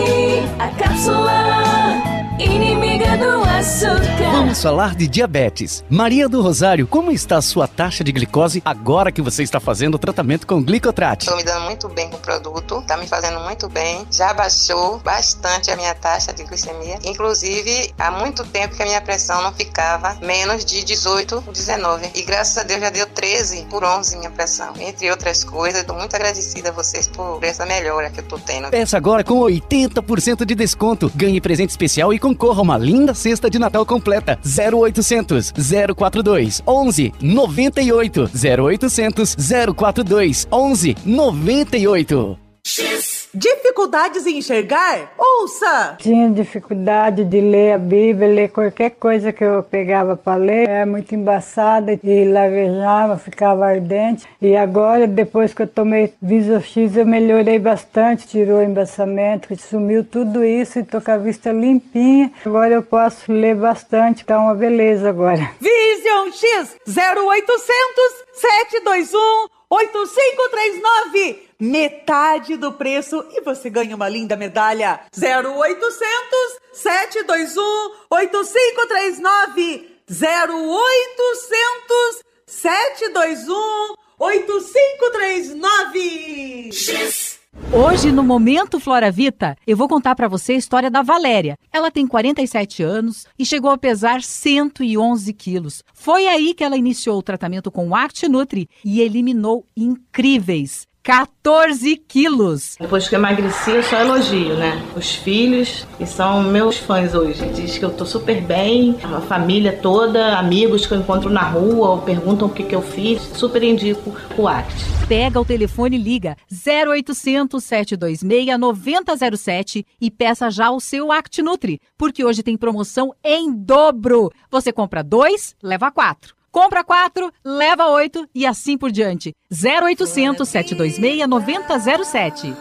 a 0.61 0.68
cápsula 0.79 2.01
inimiga 2.38 2.89
do 3.00 3.42
açúcar. 3.48 4.30
Vamos 4.30 4.60
falar 4.60 4.94
de 4.94 5.08
diabetes. 5.08 5.82
Maria 5.88 6.28
do 6.28 6.42
Rosário, 6.42 6.86
como 6.86 7.10
está 7.10 7.38
a 7.38 7.42
sua 7.42 7.66
taxa 7.66 8.04
de 8.04 8.12
glicose 8.12 8.60
agora 8.62 9.10
que 9.10 9.22
você 9.22 9.42
está 9.42 9.58
fazendo 9.58 9.94
o 9.94 9.98
tratamento 9.98 10.46
com 10.46 10.62
glicotrate? 10.62 11.24
Estou 11.24 11.36
me 11.38 11.42
dando 11.42 11.64
muito 11.64 11.88
bem 11.88 12.10
com 12.10 12.16
o 12.16 12.20
produto, 12.20 12.80
está 12.80 12.98
me 12.98 13.06
fazendo 13.06 13.40
muito 13.40 13.70
bem. 13.70 14.06
Já 14.10 14.34
baixou 14.34 14.98
bastante 14.98 15.70
a 15.70 15.76
minha 15.76 15.94
taxa 15.94 16.32
de 16.32 16.44
glicemia. 16.44 16.98
Inclusive, 17.04 17.94
há 17.98 18.10
muito 18.10 18.44
tempo 18.44 18.76
que 18.76 18.82
a 18.82 18.86
minha 18.86 19.00
pressão 19.00 19.42
não 19.42 19.52
ficava 19.52 20.18
menos 20.20 20.62
de 20.64 20.84
18, 20.84 21.44
19. 21.52 22.10
E 22.14 22.22
graças 22.22 22.58
a 22.58 22.62
Deus 22.64 22.80
já 22.80 22.90
deu 22.90 23.06
13 23.06 23.66
por 23.70 23.82
11 23.82 24.18
minha 24.18 24.30
pressão. 24.30 24.74
Entre 24.78 25.10
outras 25.10 25.42
coisas, 25.42 25.80
estou 25.80 25.96
muito 25.96 26.14
agradecida 26.14 26.68
a 26.68 26.72
vocês 26.72 27.08
por 27.08 27.42
essa 27.42 27.64
melhora 27.64 28.10
que 28.10 28.20
eu 28.20 28.24
estou 28.24 28.38
tendo. 28.38 28.68
Peça 28.68 28.98
agora 28.98 29.24
com 29.24 29.40
80% 29.40 30.44
de 30.44 30.54
desconto. 30.54 31.10
Ganhe 31.14 31.40
presente 31.40 31.70
especial 31.70 32.12
e 32.12 32.18
concorra 32.18 32.58
a 32.58 32.62
uma 32.62 32.76
linda 32.90 33.14
cesta 33.14 33.48
de 33.48 33.59
Natal 33.59 33.87
completa. 33.87 34.38
0800 34.44 35.53
042 35.96 36.62
11 36.66 37.12
98 37.20 38.31
0800 38.35 39.37
042 39.76 40.48
11 40.50 40.96
98. 41.05 42.38
X. 42.64 43.19
Dificuldades 43.33 44.27
em 44.27 44.38
enxergar? 44.38 45.12
Ouça! 45.16 45.97
Tinha 45.99 46.29
dificuldade 46.31 47.25
de 47.25 47.40
ler 47.40 47.75
a 47.75 47.79
Bíblia, 47.79 48.27
ler 48.27 48.49
qualquer 48.51 48.90
coisa 48.90 49.33
que 49.33 49.45
eu 49.45 49.62
pegava 49.62 50.16
para 50.16 50.37
ler. 50.37 50.69
Era 50.69 50.85
muito 50.85 51.14
embaçada 51.14 51.99
e 52.03 52.25
lavejava, 52.25 53.16
ficava 53.19 53.66
ardente. 53.66 54.27
E 54.43 54.57
agora, 54.57 55.07
depois 55.07 55.55
que 55.55 55.62
eu 55.62 55.69
tomei 55.69 56.12
Viso 56.21 56.61
X, 56.61 56.97
eu 56.97 57.07
melhorei 57.07 57.59
bastante. 57.59 58.27
Tirou 58.27 58.59
o 58.59 58.62
embaçamento, 58.62 59.55
sumiu 59.57 60.05
tudo 60.05 60.45
isso 60.45 60.81
e 60.81 60.85
tô 60.85 61.01
com 61.01 61.12
a 61.12 61.16
vista 61.16 61.53
limpinha. 61.53 62.33
Agora 62.45 62.75
eu 62.75 62.83
posso 62.83 63.31
ler 63.33 63.55
bastante, 63.55 64.25
tá 64.25 64.40
uma 64.40 64.55
beleza 64.55 65.09
agora. 65.09 65.51
Vision 65.61 66.33
X 66.33 66.77
0800 66.88 68.31
721 68.33 69.60
8539 69.70 71.50
metade 71.61 72.56
do 72.56 72.72
preço. 72.72 73.24
E 73.33 73.40
você 73.42 73.70
ganha 73.70 73.94
uma 73.94 74.09
linda 74.09 74.37
medalha. 74.37 74.98
0800 75.16 76.59
721 76.72 77.62
8539 78.11 80.00
0800 80.11 82.24
721 82.46 83.94
8539 84.18 86.72
X 86.72 87.39
Hoje, 87.72 88.10
no 88.10 88.24
Momento 88.24 88.80
Flora 88.80 89.12
Vita, 89.12 89.56
eu 89.64 89.76
vou 89.76 89.88
contar 89.88 90.16
para 90.16 90.26
você 90.26 90.54
a 90.54 90.56
história 90.56 90.90
da 90.90 91.02
Valéria. 91.02 91.56
Ela 91.72 91.88
tem 91.88 92.04
47 92.04 92.82
anos 92.82 93.26
e 93.38 93.44
chegou 93.44 93.70
a 93.70 93.78
pesar 93.78 94.22
111 94.22 95.32
quilos. 95.34 95.84
Foi 95.94 96.26
aí 96.26 96.52
que 96.52 96.64
ela 96.64 96.76
iniciou 96.76 97.16
o 97.18 97.22
tratamento 97.22 97.70
com 97.70 97.88
o 97.88 97.94
Act 97.94 98.28
Nutri 98.28 98.68
e 98.84 99.00
eliminou 99.00 99.64
incríveis 99.76 100.89
14 101.02 101.96
quilos. 101.96 102.76
Depois 102.78 103.08
que 103.08 103.14
eu 103.14 103.18
emagreci, 103.18 103.70
eu 103.70 103.82
só 103.82 103.96
elogio, 104.00 104.54
né? 104.56 104.82
Os 104.94 105.14
filhos, 105.14 105.86
que 105.96 106.04
são 106.04 106.42
meus 106.42 106.76
fãs 106.76 107.14
hoje. 107.14 107.44
Diz 107.52 107.78
que 107.78 107.84
eu 107.84 107.90
tô 107.90 108.04
super 108.04 108.40
bem, 108.42 108.96
a 109.02 109.20
família 109.20 109.72
toda, 109.72 110.38
amigos 110.38 110.86
que 110.86 110.92
eu 110.92 110.98
encontro 110.98 111.30
na 111.30 111.42
rua, 111.42 111.90
ou 111.90 112.02
perguntam 112.02 112.48
o 112.48 112.52
que, 112.52 112.64
que 112.64 112.74
eu 112.74 112.82
fiz. 112.82 113.22
Super 113.34 113.62
indico 113.62 114.14
o 114.36 114.46
ACT. 114.46 114.84
Pega 115.08 115.40
o 115.40 115.44
telefone 115.44 115.96
e 115.96 116.02
liga 116.02 116.36
0800 116.52 117.64
726 117.64 118.58
9007 118.58 119.86
e 120.00 120.10
peça 120.10 120.50
já 120.50 120.70
o 120.70 120.80
seu 120.80 121.10
ACT 121.10 121.42
Nutri, 121.42 121.80
porque 121.96 122.24
hoje 122.24 122.42
tem 122.42 122.56
promoção 122.56 123.12
em 123.24 123.50
dobro. 123.52 124.30
Você 124.50 124.70
compra 124.70 125.02
dois, 125.02 125.56
leva 125.62 125.90
quatro. 125.90 126.39
Compra 126.50 126.82
4, 126.82 127.32
leva 127.44 127.86
8 127.86 128.28
e 128.34 128.44
assim 128.44 128.76
por 128.76 128.90
diante. 128.90 129.34
0800 129.50 130.48
726 130.48 131.28
9007. 131.28 132.54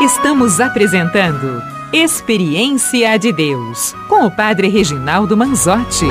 Estamos 0.00 0.60
apresentando 0.60 1.62
Experiência 1.92 3.16
de 3.18 3.32
Deus 3.32 3.94
com 4.08 4.26
o 4.26 4.30
Padre 4.30 4.68
Reginaldo 4.68 5.36
Manzotti. 5.36 6.06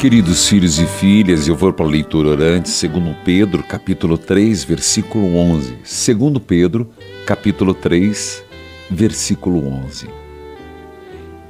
Queridos 0.00 0.48
filhos 0.48 0.78
e 0.78 0.86
filhas, 0.86 1.46
eu 1.46 1.54
vou 1.54 1.70
para 1.74 1.84
a 1.84 1.88
leitura 1.88 2.30
orante, 2.30 2.70
segundo 2.70 3.14
Pedro, 3.22 3.62
capítulo 3.62 4.16
3, 4.16 4.64
versículo 4.64 5.36
11. 5.36 5.76
Segundo 5.84 6.40
Pedro, 6.40 6.88
capítulo 7.26 7.74
3, 7.74 8.42
versículo 8.90 9.62
11. 9.84 10.08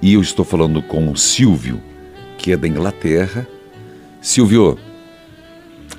E 0.02 0.14
eu 0.14 0.20
estou 0.20 0.44
falando 0.44 0.82
com 0.82 1.12
o 1.12 1.16
Silvio, 1.16 1.80
que 2.36 2.50
é 2.50 2.56
da 2.56 2.66
Inglaterra. 2.66 3.46
Silvio, 4.20 4.76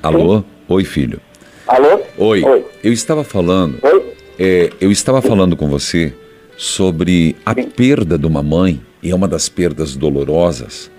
alô? 0.03 0.43
Oi, 0.67 0.83
filho. 0.83 1.21
Alô? 1.65 2.01
Oi. 2.17 2.43
Oi. 2.43 2.65
Eu 2.83 2.91
estava 2.91 3.23
falando. 3.23 3.79
Oi? 3.81 4.13
É, 4.37 4.73
eu 4.81 4.91
estava 4.91 5.21
falando 5.21 5.55
com 5.55 5.69
você 5.69 6.13
sobre 6.57 7.33
a 7.45 7.55
perda 7.55 8.17
de 8.17 8.27
uma 8.27 8.43
mãe, 8.43 8.81
e 9.01 9.09
é 9.09 9.15
uma 9.15 9.29
das 9.29 9.47
perdas 9.47 9.95
dolorosas. 9.95 10.91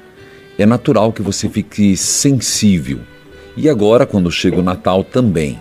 É 0.62 0.66
natural 0.66 1.12
que 1.12 1.22
você 1.22 1.48
fique 1.48 1.96
sensível. 1.96 3.00
E 3.56 3.68
agora, 3.68 4.06
quando 4.06 4.30
chega 4.30 4.60
o 4.60 4.62
Natal, 4.62 5.02
também. 5.02 5.58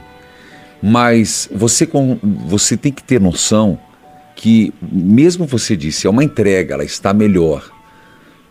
Mas 0.79 1.49
você, 1.51 1.87
com, 1.87 2.19
você 2.45 2.77
tem 2.77 2.91
que 2.91 3.01
ter 3.01 3.19
noção 3.19 3.79
que, 4.35 4.71
mesmo 4.79 5.47
você 5.47 5.75
disse, 5.75 6.05
é 6.05 6.09
uma 6.09 6.23
entrega, 6.23 6.75
ela 6.75 6.83
está 6.83 7.15
melhor. 7.15 7.71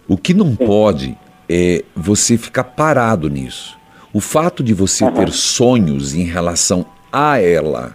O 0.09 0.17
que 0.17 0.35
não 0.35 0.57
pode 0.57 1.17
é 1.49 1.85
você 1.95 2.37
ficar 2.37 2.65
parado 2.65 3.31
nisso. 3.31 3.79
O 4.13 4.19
fato 4.19 4.61
de 4.61 4.75
você 4.75 5.09
ter 5.13 5.31
sonhos 5.31 6.17
em 6.17 6.25
relação 6.25 6.85
a 7.13 7.39
ela 7.39 7.95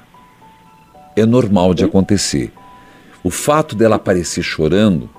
é 1.13 1.26
normal 1.26 1.74
de 1.74 1.84
acontecer. 1.84 2.54
O 3.22 3.30
fato 3.30 3.76
dela 3.76 3.98
aparecer 3.98 4.44
chorando, 4.44 5.10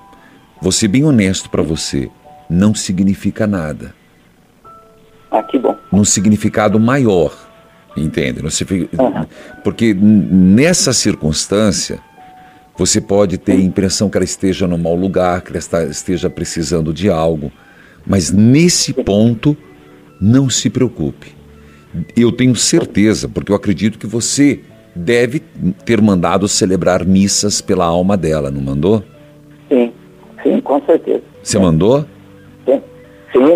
vou 0.59 0.71
ser 0.71 0.87
bem 0.87 1.03
honesto 1.03 1.51
para 1.51 1.61
você, 1.61 2.09
não 2.49 2.73
significa 2.73 3.45
nada. 3.45 3.93
Ah, 5.31 5.43
que 5.43 5.57
bom. 5.59 5.75
Num 5.91 6.05
significado 6.05 6.79
maior, 6.79 7.35
entende? 7.95 8.41
Porque 9.63 9.93
nessa 9.93 10.93
circunstância, 10.93 11.99
você 12.77 13.01
pode 13.01 13.37
ter 13.37 13.53
a 13.53 13.61
impressão 13.61 14.09
que 14.09 14.17
ela 14.17 14.23
esteja 14.23 14.67
no 14.67 14.77
mau 14.77 14.95
lugar, 14.95 15.41
que 15.41 15.51
ela 15.51 15.85
esteja 15.85 16.29
precisando 16.29 16.93
de 16.93 17.09
algo. 17.09 17.51
Mas 18.05 18.31
nesse 18.31 18.93
ponto, 18.93 19.57
não 20.21 20.49
se 20.49 20.69
preocupe. 20.69 21.35
Eu 22.15 22.31
tenho 22.31 22.55
certeza, 22.55 23.27
porque 23.27 23.51
eu 23.51 23.55
acredito 23.55 23.97
que 23.97 24.07
você 24.07 24.61
deve 24.95 25.39
ter 25.85 26.01
mandado 26.01 26.47
celebrar 26.47 27.05
missas 27.05 27.59
pela 27.61 27.85
alma 27.85 28.15
dela, 28.15 28.49
não 28.49 28.61
mandou? 28.61 29.03
Sim, 29.69 29.91
sim, 30.43 30.61
com 30.61 30.81
certeza. 30.85 31.23
Você 31.43 31.59
mandou? 31.59 32.05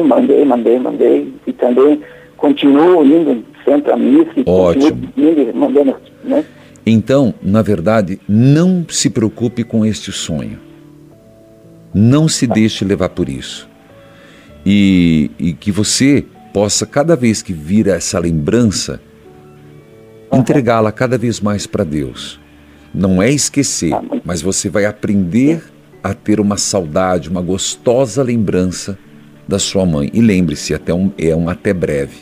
Mandei, 0.04 0.46
mandei, 0.46 0.80
mandei. 0.80 1.34
E 1.46 1.54
também 1.54 2.02
continuo 2.38 3.06
indo 3.06 3.44
sempre 3.64 3.92
à 3.92 3.98
missa. 3.98 4.32
e 4.38 4.44
Ótimo. 4.46 5.08
continuo 5.08 5.42
indo, 5.42 5.56
mandando, 5.56 5.96
né? 6.24 6.46
Então, 6.86 7.34
na 7.42 7.62
verdade, 7.62 8.20
não 8.28 8.86
se 8.90 9.10
preocupe 9.10 9.64
com 9.64 9.86
este 9.86 10.12
sonho. 10.12 10.60
Não 11.94 12.28
se 12.28 12.48
deixe 12.48 12.84
levar 12.84 13.10
por 13.10 13.30
isso. 13.30 13.70
E, 14.66 15.30
e 15.38 15.54
que 15.54 15.72
você 15.72 16.26
possa, 16.54 16.86
cada 16.86 17.16
vez 17.16 17.42
que 17.42 17.54
vir 17.54 17.88
essa 17.88 18.18
lembrança, 18.20 19.00
entregá-la 20.32 20.92
cada 20.92 21.18
vez 21.18 21.40
mais 21.40 21.68
para 21.68 21.84
Deus. 21.84 22.40
Não 22.94 23.22
é 23.22 23.30
esquecer, 23.30 23.94
mas 24.24 24.42
você 24.42 24.70
vai 24.70 24.86
aprender 24.86 25.64
a 26.04 26.14
ter 26.14 26.40
uma 26.40 26.58
saudade, 26.58 27.30
uma 27.30 27.42
gostosa 27.42 28.24
lembrança 28.24 28.98
da 29.48 29.60
sua 29.60 29.86
mãe. 29.86 30.10
E 30.14 30.22
lembre-se, 30.22 30.74
até 30.74 30.94
um, 30.94 31.12
é 31.18 31.36
um 31.36 31.50
até 31.50 31.74
breve. 31.74 32.18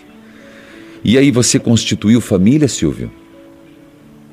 E 1.03 1.17
aí 1.17 1.31
você 1.31 1.59
constituiu 1.59 2.19
família, 2.21 2.67
Silvio? 2.67 3.11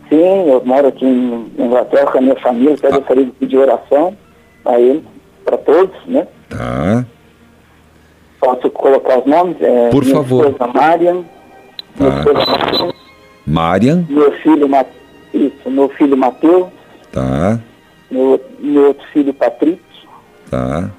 Sim, 0.09 0.17
eu 0.51 0.63
moro 0.65 0.89
aqui 0.89 1.05
em 1.05 1.51
Inglaterra 1.59 2.11
com 2.13 2.19
a 2.19 2.21
minha 2.21 2.37
família, 2.37 2.75
até 2.75 2.91
gostaria 2.91 3.25
de 3.25 3.31
pedir 3.33 3.57
oração 3.57 4.17
aí 4.65 5.03
para 5.45 5.57
todos, 5.59 5.95
né? 6.07 6.27
Tá. 6.49 7.05
Posso 8.41 8.71
colocar 8.71 9.19
os 9.19 9.27
nomes? 9.27 9.57
É, 9.61 9.89
Por 9.91 10.05
minha 10.05 10.17
favor. 10.17 10.47
Esposa 10.47 10.73
Marian, 10.73 11.25
minha 11.99 12.11
Tá. 12.13 12.19
esposa 12.19 12.47
Marian, 12.47 12.93
Marian, 13.47 14.07
meu 14.09 14.33
filho, 14.43 14.69
Ma- 14.69 14.85
isso, 15.35 15.71
meu 15.71 15.89
filho 15.91 16.17
Mateus, 16.17 16.67
tá, 17.13 17.59
meu, 18.11 18.41
meu 18.61 18.89
outro 18.89 19.05
filho 19.13 19.33
Patrick, 19.35 19.81
tá, 20.51 20.91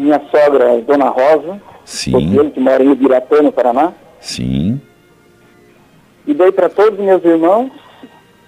minha 0.00 0.20
sogra 0.30 0.80
Dona 0.80 1.08
Rosa, 1.08 1.60
Sim. 1.84 2.12
Botelho, 2.12 2.50
que 2.50 2.60
mora 2.60 2.82
em 2.82 2.92
Ibiratã, 2.92 3.42
no 3.42 3.52
Paraná. 3.52 3.92
sim, 4.20 4.80
E 6.26 6.34
dei 6.34 6.52
para 6.52 6.68
todos 6.68 6.98
os 6.98 7.04
meus 7.04 7.24
irmãos, 7.24 7.70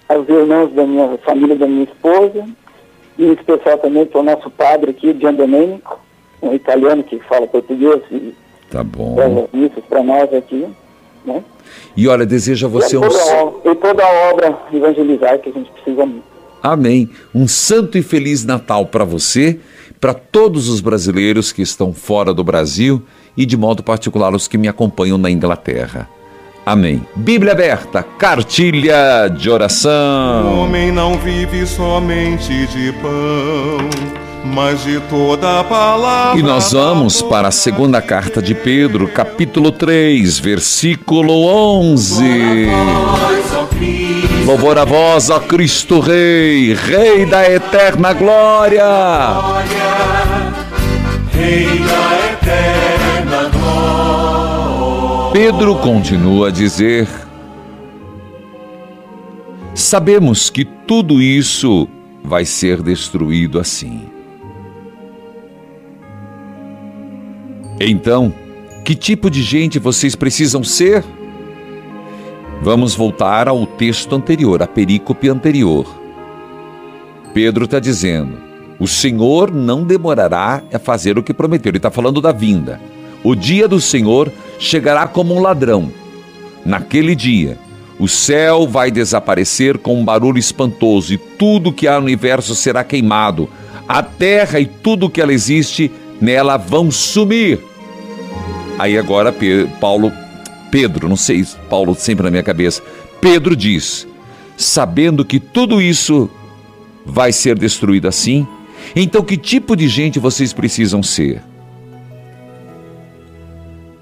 aos 0.08 0.28
irmãos 0.28 0.72
da 0.72 0.86
minha 0.86 1.18
família, 1.24 1.56
da 1.56 1.66
minha 1.66 1.84
esposa, 1.84 2.44
e 3.18 3.24
em 3.24 3.32
especial 3.32 3.78
também 3.78 4.06
para 4.06 4.20
o 4.20 4.24
nosso 4.24 4.50
padre 4.50 4.90
aqui, 4.90 5.16
Gian 5.20 5.34
Domenico, 5.34 5.98
um 6.40 6.52
italiano 6.54 7.02
que 7.02 7.18
fala 7.20 7.46
português 7.46 8.00
e 8.10 8.34
tá 8.70 8.82
bom. 8.84 9.48
missas 9.52 9.84
para 9.88 10.02
nós 10.02 10.32
aqui. 10.34 10.66
Né? 11.24 11.42
E 11.96 12.08
olha, 12.08 12.26
desejo 12.26 12.66
a 12.66 12.68
você 12.68 12.96
e, 12.96 12.98
um. 12.98 13.02
toda 13.02 13.22
a, 13.22 13.42
obra- 13.44 13.70
e 13.70 13.74
toda 13.76 14.04
a 14.04 14.30
obra 14.30 14.58
evangelizar 14.72 15.38
que 15.38 15.50
a 15.50 15.52
gente 15.52 15.70
precisa 15.70 16.04
muito. 16.06 16.24
Amém. 16.62 17.10
Um 17.34 17.46
santo 17.48 17.96
e 17.98 18.02
feliz 18.02 18.44
Natal 18.44 18.86
para 18.86 19.04
você, 19.04 19.58
para 20.02 20.14
todos 20.14 20.68
os 20.68 20.80
brasileiros 20.80 21.52
que 21.52 21.62
estão 21.62 21.92
fora 21.94 22.34
do 22.34 22.42
Brasil 22.42 23.04
e 23.36 23.46
de 23.46 23.56
modo 23.56 23.84
particular 23.84 24.34
os 24.34 24.48
que 24.48 24.58
me 24.58 24.66
acompanham 24.66 25.16
na 25.16 25.30
Inglaterra. 25.30 26.08
Amém. 26.66 27.06
Bíblia 27.14 27.52
aberta, 27.52 28.02
cartilha 28.02 29.28
de 29.28 29.48
O 29.48 29.52
oração. 29.52 30.64
homem 30.64 30.90
não 30.90 31.16
vive 31.18 31.64
somente 31.68 32.66
de 32.66 32.92
pão, 32.94 33.78
mas 34.44 34.82
de 34.82 34.98
toda 35.08 35.60
a 35.60 35.64
palavra. 35.64 36.36
E 36.36 36.42
nós 36.42 36.72
vamos 36.72 37.22
para 37.22 37.46
a 37.46 37.52
segunda 37.52 38.02
carta 38.02 38.42
de 38.42 38.56
Pedro, 38.56 39.06
capítulo 39.06 39.70
3, 39.70 40.36
versículo 40.40 41.46
11. 41.46 42.24
Louvor 44.44 44.76
a 44.76 44.84
vós, 44.84 45.30
ó 45.30 45.38
Cristo 45.38 46.00
Rei, 46.00 46.74
Rei 46.74 47.24
da 47.24 47.48
eterna 47.48 48.12
glória. 48.12 48.84
Rei 51.32 51.78
da 51.78 52.32
eterna 52.32 53.48
glória. 53.50 55.32
Pedro 55.32 55.76
continua 55.76 56.48
a 56.48 56.50
dizer: 56.50 57.08
Sabemos 59.74 60.50
que 60.50 60.64
tudo 60.64 61.22
isso 61.22 61.88
vai 62.24 62.44
ser 62.44 62.82
destruído 62.82 63.60
assim. 63.60 64.02
Então, 67.80 68.34
que 68.84 68.96
tipo 68.96 69.30
de 69.30 69.40
gente 69.40 69.78
vocês 69.78 70.16
precisam 70.16 70.64
ser? 70.64 71.04
Vamos 72.62 72.94
voltar 72.94 73.48
ao 73.48 73.66
texto 73.66 74.14
anterior, 74.14 74.62
à 74.62 74.68
perícope 74.68 75.28
anterior. 75.28 75.84
Pedro 77.34 77.64
está 77.64 77.80
dizendo: 77.80 78.38
o 78.78 78.86
Senhor 78.86 79.52
não 79.52 79.82
demorará 79.82 80.62
a 80.72 80.78
fazer 80.78 81.18
o 81.18 81.24
que 81.24 81.34
prometeu. 81.34 81.70
Ele 81.70 81.78
está 81.78 81.90
falando 81.90 82.20
da 82.20 82.30
vinda. 82.30 82.80
O 83.24 83.34
dia 83.34 83.66
do 83.66 83.80
Senhor 83.80 84.30
chegará 84.60 85.08
como 85.08 85.34
um 85.34 85.40
ladrão. 85.40 85.90
Naquele 86.64 87.16
dia, 87.16 87.58
o 87.98 88.06
céu 88.06 88.68
vai 88.68 88.92
desaparecer 88.92 89.76
com 89.76 90.00
um 90.00 90.04
barulho 90.04 90.38
espantoso 90.38 91.12
e 91.12 91.18
tudo 91.18 91.72
que 91.72 91.88
há 91.88 91.94
no 91.98 92.06
universo 92.06 92.54
será 92.54 92.84
queimado. 92.84 93.50
A 93.88 94.04
terra 94.04 94.60
e 94.60 94.66
tudo 94.66 95.10
que 95.10 95.20
ela 95.20 95.32
existe 95.32 95.90
nela 96.20 96.56
vão 96.56 96.92
sumir. 96.92 97.58
Aí 98.78 98.96
agora 98.96 99.34
Paulo, 99.80 100.12
Pedro, 100.72 101.06
não 101.06 101.16
sei, 101.16 101.46
Paulo 101.68 101.94
sempre 101.94 102.24
na 102.24 102.30
minha 102.30 102.42
cabeça. 102.42 102.82
Pedro 103.20 103.54
diz: 103.54 104.08
sabendo 104.56 105.22
que 105.22 105.38
tudo 105.38 105.82
isso 105.82 106.30
vai 107.04 107.30
ser 107.30 107.58
destruído 107.58 108.08
assim, 108.08 108.48
então 108.96 109.22
que 109.22 109.36
tipo 109.36 109.76
de 109.76 109.86
gente 109.86 110.18
vocês 110.18 110.54
precisam 110.54 111.02
ser? 111.02 111.42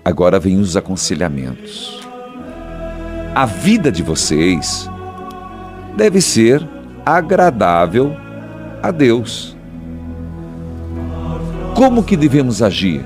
Agora 0.05 0.39
vem 0.39 0.61
os 0.61 0.77
aconselhamentos. 0.77 2.07
A 3.35 3.47
vida 3.47 3.91
de 3.91 4.05
vocês 4.05 4.89
deve 5.97 6.21
ser 6.21 6.65
agradável 7.05 8.17
a 8.81 8.93
Deus. 8.93 9.57
Como 11.75 12.05
que 12.05 12.17
devemos 12.17 12.63
agir? 12.63 13.05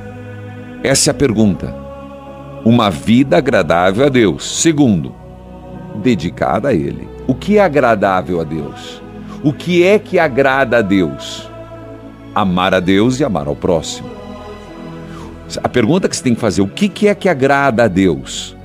Essa 0.82 1.08
é 1.08 1.12
a 1.12 1.14
pergunta. 1.14 1.83
Uma 2.64 2.90
vida 2.90 3.36
agradável 3.36 4.06
a 4.06 4.08
Deus. 4.08 4.60
Segundo, 4.60 5.14
dedicada 5.96 6.68
a 6.68 6.74
Ele. 6.74 7.06
O 7.26 7.34
que 7.34 7.58
é 7.58 7.62
agradável 7.62 8.40
a 8.40 8.44
Deus? 8.44 9.02
O 9.42 9.52
que 9.52 9.84
é 9.84 9.98
que 9.98 10.18
agrada 10.18 10.78
a 10.78 10.82
Deus? 10.82 11.48
Amar 12.34 12.74
a 12.74 12.80
Deus 12.80 13.20
e 13.20 13.24
amar 13.24 13.46
ao 13.46 13.54
próximo. 13.54 14.08
A 15.62 15.68
pergunta 15.68 16.08
que 16.08 16.16
você 16.16 16.22
tem 16.22 16.34
que 16.34 16.40
fazer: 16.40 16.62
o 16.62 16.66
que 16.66 17.06
é 17.06 17.14
que 17.14 17.28
agrada 17.28 17.84
a 17.84 17.88
Deus? 17.88 18.56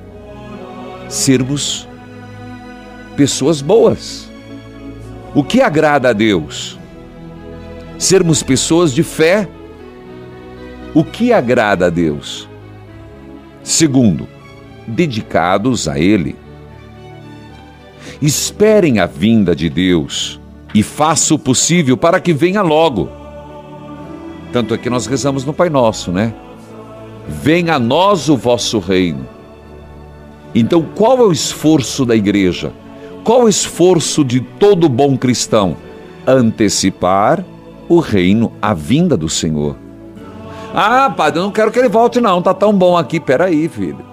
Sermos 1.08 1.86
pessoas 3.16 3.60
boas. 3.60 4.30
O 5.34 5.44
que 5.44 5.60
agrada 5.60 6.08
a 6.08 6.12
Deus? 6.12 6.78
Sermos 7.98 8.42
pessoas 8.42 8.92
de 8.94 9.02
fé. 9.02 9.46
O 10.94 11.04
que 11.04 11.32
agrada 11.32 11.86
a 11.86 11.90
Deus? 11.90 12.49
Segundo, 13.62 14.26
dedicados 14.86 15.88
a 15.88 15.98
Ele. 15.98 16.36
Esperem 18.20 18.98
a 18.98 19.06
vinda 19.06 19.54
de 19.54 19.70
Deus 19.70 20.40
e 20.74 20.82
faça 20.82 21.34
o 21.34 21.38
possível 21.38 21.96
para 21.96 22.20
que 22.20 22.32
venha 22.32 22.62
logo. 22.62 23.08
Tanto 24.52 24.74
é 24.74 24.78
que 24.78 24.90
nós 24.90 25.06
rezamos 25.06 25.44
no 25.44 25.52
Pai 25.52 25.70
Nosso, 25.70 26.10
né? 26.10 26.34
Venha 27.28 27.74
a 27.74 27.78
nós 27.78 28.28
o 28.28 28.36
vosso 28.36 28.78
reino. 28.78 29.26
Então, 30.54 30.82
qual 30.94 31.18
é 31.18 31.22
o 31.22 31.32
esforço 31.32 32.04
da 32.04 32.16
igreja? 32.16 32.72
Qual 33.22 33.42
é 33.42 33.44
o 33.44 33.48
esforço 33.48 34.24
de 34.24 34.40
todo 34.40 34.88
bom 34.88 35.16
cristão? 35.16 35.76
Antecipar 36.26 37.44
o 37.88 38.00
reino, 38.00 38.52
a 38.60 38.74
vinda 38.74 39.16
do 39.16 39.28
Senhor. 39.28 39.76
Ah, 40.74 41.10
padre, 41.10 41.40
eu 41.40 41.44
não 41.44 41.50
quero 41.50 41.70
que 41.70 41.78
ele 41.78 41.88
volte, 41.88 42.20
não. 42.20 42.40
Tá 42.40 42.54
tão 42.54 42.72
bom 42.72 42.96
aqui. 42.96 43.18
Peraí, 43.18 43.68
filho. 43.68 44.04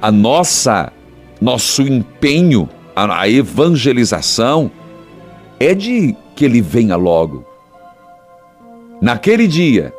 A 0.00 0.10
nossa, 0.12 0.92
nosso 1.40 1.82
empenho, 1.82 2.68
a, 2.94 3.20
a 3.20 3.28
evangelização 3.28 4.70
é 5.58 5.74
de 5.74 6.14
que 6.34 6.44
ele 6.44 6.60
venha 6.60 6.96
logo. 6.96 7.44
Naquele 9.00 9.46
dia, 9.46 9.92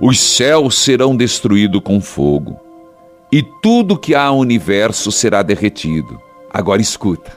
os 0.00 0.20
céus 0.20 0.78
serão 0.78 1.16
destruídos 1.16 1.80
com 1.82 2.00
fogo, 2.00 2.58
e 3.30 3.42
tudo 3.42 3.98
que 3.98 4.14
há 4.14 4.28
no 4.28 4.38
universo 4.38 5.12
será 5.12 5.42
derretido. 5.42 6.20
Agora 6.50 6.80
escuta. 6.80 7.32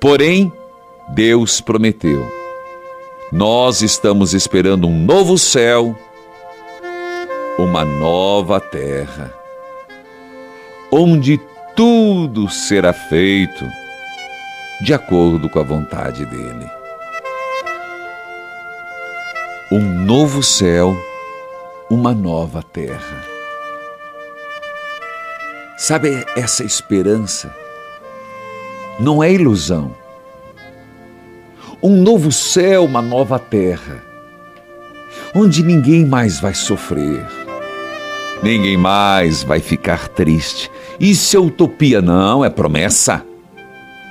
Porém, 0.00 0.52
Deus 1.10 1.60
prometeu. 1.60 2.37
Nós 3.30 3.82
estamos 3.82 4.32
esperando 4.32 4.88
um 4.88 5.04
novo 5.04 5.36
céu, 5.36 5.94
uma 7.58 7.84
nova 7.84 8.58
terra, 8.58 9.34
onde 10.90 11.38
tudo 11.76 12.48
será 12.48 12.92
feito 12.92 13.64
de 14.80 14.94
acordo 14.94 15.50
com 15.50 15.58
a 15.58 15.62
vontade 15.62 16.24
dele. 16.24 16.70
Um 19.70 20.04
novo 20.06 20.42
céu, 20.42 20.96
uma 21.90 22.14
nova 22.14 22.62
terra. 22.62 23.22
Sabe 25.76 26.24
essa 26.34 26.64
esperança 26.64 27.54
não 28.98 29.22
é 29.22 29.32
ilusão. 29.32 29.94
Um 31.82 32.02
novo 32.02 32.32
céu, 32.32 32.84
uma 32.84 33.00
nova 33.00 33.38
terra, 33.38 34.02
onde 35.34 35.62
ninguém 35.62 36.04
mais 36.04 36.40
vai 36.40 36.52
sofrer, 36.52 37.24
ninguém 38.42 38.76
mais 38.76 39.44
vai 39.44 39.60
ficar 39.60 40.08
triste. 40.08 40.70
Isso 40.98 41.36
é 41.36 41.40
utopia, 41.40 42.02
não, 42.02 42.44
é 42.44 42.50
promessa. 42.50 43.24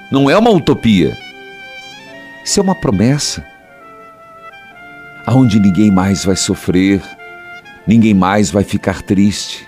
Não 0.10 0.30
é 0.30 0.38
uma 0.38 0.50
utopia. 0.50 1.18
Isso 2.46 2.62
é 2.62 2.64
uma 2.64 2.76
promessa. 2.76 3.46
Aonde 5.26 5.60
ninguém 5.60 5.92
mais 5.92 6.24
vai 6.24 6.38
sofrer, 6.38 7.02
ninguém 7.86 8.14
mais 8.14 8.50
vai 8.50 8.64
ficar 8.64 9.02
triste. 9.02 9.68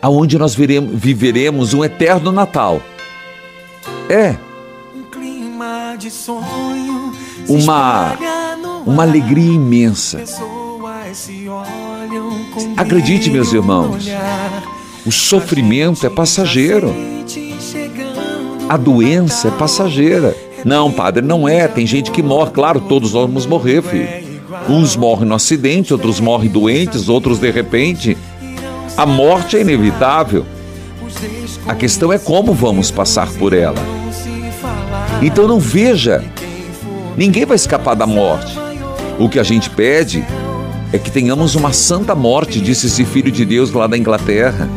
Aonde 0.00 0.38
nós 0.38 0.54
veremos, 0.54 0.98
viveremos 0.98 1.74
um 1.74 1.84
eterno 1.84 2.32
Natal. 2.32 2.80
É. 4.08 4.47
Uma, 7.48 8.16
uma 8.86 9.02
alegria 9.02 9.52
imensa. 9.52 10.22
Acredite, 12.76 13.30
meus 13.30 13.52
irmãos, 13.52 14.06
o 15.06 15.10
sofrimento 15.10 16.06
é 16.06 16.10
passageiro. 16.10 16.94
A 18.68 18.76
doença 18.76 19.48
é 19.48 19.50
passageira. 19.50 20.36
Não, 20.64 20.92
padre, 20.92 21.24
não 21.24 21.48
é. 21.48 21.66
Tem 21.66 21.86
gente 21.86 22.10
que 22.10 22.22
morre. 22.22 22.50
Claro, 22.50 22.80
todos 22.80 23.12
nós 23.12 23.26
vamos 23.26 23.46
morrer, 23.46 23.82
filho. 23.82 24.28
Uns 24.68 24.96
morrem 24.96 25.26
no 25.28 25.34
acidente, 25.34 25.92
outros 25.92 26.20
morrem 26.20 26.50
doentes, 26.50 27.08
outros 27.08 27.38
de 27.38 27.50
repente. 27.50 28.16
A 28.96 29.06
morte 29.06 29.56
é 29.56 29.60
inevitável. 29.60 30.44
A 31.66 31.74
questão 31.74 32.12
é 32.12 32.18
como 32.18 32.52
vamos 32.52 32.90
passar 32.90 33.28
por 33.34 33.52
ela. 33.52 33.97
Então 35.20 35.48
não 35.48 35.58
veja, 35.58 36.24
ninguém 37.16 37.44
vai 37.44 37.56
escapar 37.56 37.94
da 37.94 38.06
morte. 38.06 38.56
O 39.18 39.28
que 39.28 39.40
a 39.40 39.42
gente 39.42 39.68
pede 39.68 40.24
é 40.92 40.98
que 40.98 41.10
tenhamos 41.10 41.54
uma 41.56 41.72
santa 41.72 42.14
morte, 42.14 42.60
disse 42.60 42.86
esse 42.86 43.04
filho 43.04 43.32
de 43.32 43.44
Deus 43.44 43.72
lá 43.72 43.86
da 43.86 43.98
Inglaterra. 43.98 44.68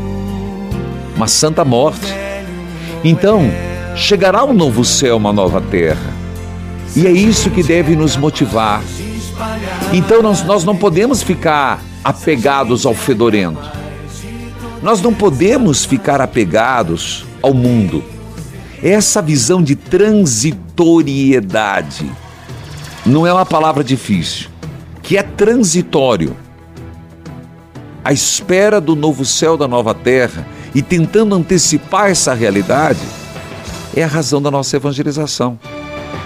Uma 1.15 1.27
santa 1.27 1.63
morte. 1.63 2.13
Então, 3.03 3.51
chegará 3.95 4.43
um 4.43 4.53
novo 4.53 4.83
céu, 4.83 5.17
uma 5.17 5.31
nova 5.31 5.61
terra. 5.61 6.11
E 6.95 7.05
é 7.05 7.11
isso 7.11 7.51
que 7.51 7.61
deve 7.61 7.95
nos 7.95 8.17
motivar. 8.17 8.81
Então 9.93 10.21
nós, 10.21 10.43
nós 10.43 10.63
não 10.63 10.75
podemos 10.75 11.21
ficar 11.21 11.79
apegados 12.03 12.85
ao 12.85 12.93
fedorento. 12.93 13.61
Nós 14.81 15.01
não 15.01 15.13
podemos 15.13 15.85
ficar 15.85 16.19
apegados 16.19 17.25
ao 17.41 17.53
mundo. 17.53 18.03
Essa 18.83 19.21
visão 19.21 19.61
de 19.61 19.75
transitoriedade 19.75 22.11
não 23.05 23.27
é 23.27 23.33
uma 23.33 23.45
palavra 23.45 23.83
difícil, 23.83 24.49
que 25.03 25.17
é 25.17 25.23
transitório. 25.23 26.35
A 28.03 28.11
espera 28.11 28.81
do 28.81 28.95
novo 28.95 29.23
céu, 29.23 29.55
da 29.55 29.67
nova 29.67 29.93
terra 29.93 30.47
e 30.73 30.81
tentando 30.81 31.35
antecipar 31.35 32.09
essa 32.09 32.33
realidade 32.33 32.97
é 33.95 34.03
a 34.03 34.07
razão 34.07 34.41
da 34.41 34.49
nossa 34.49 34.77
evangelização. 34.77 35.59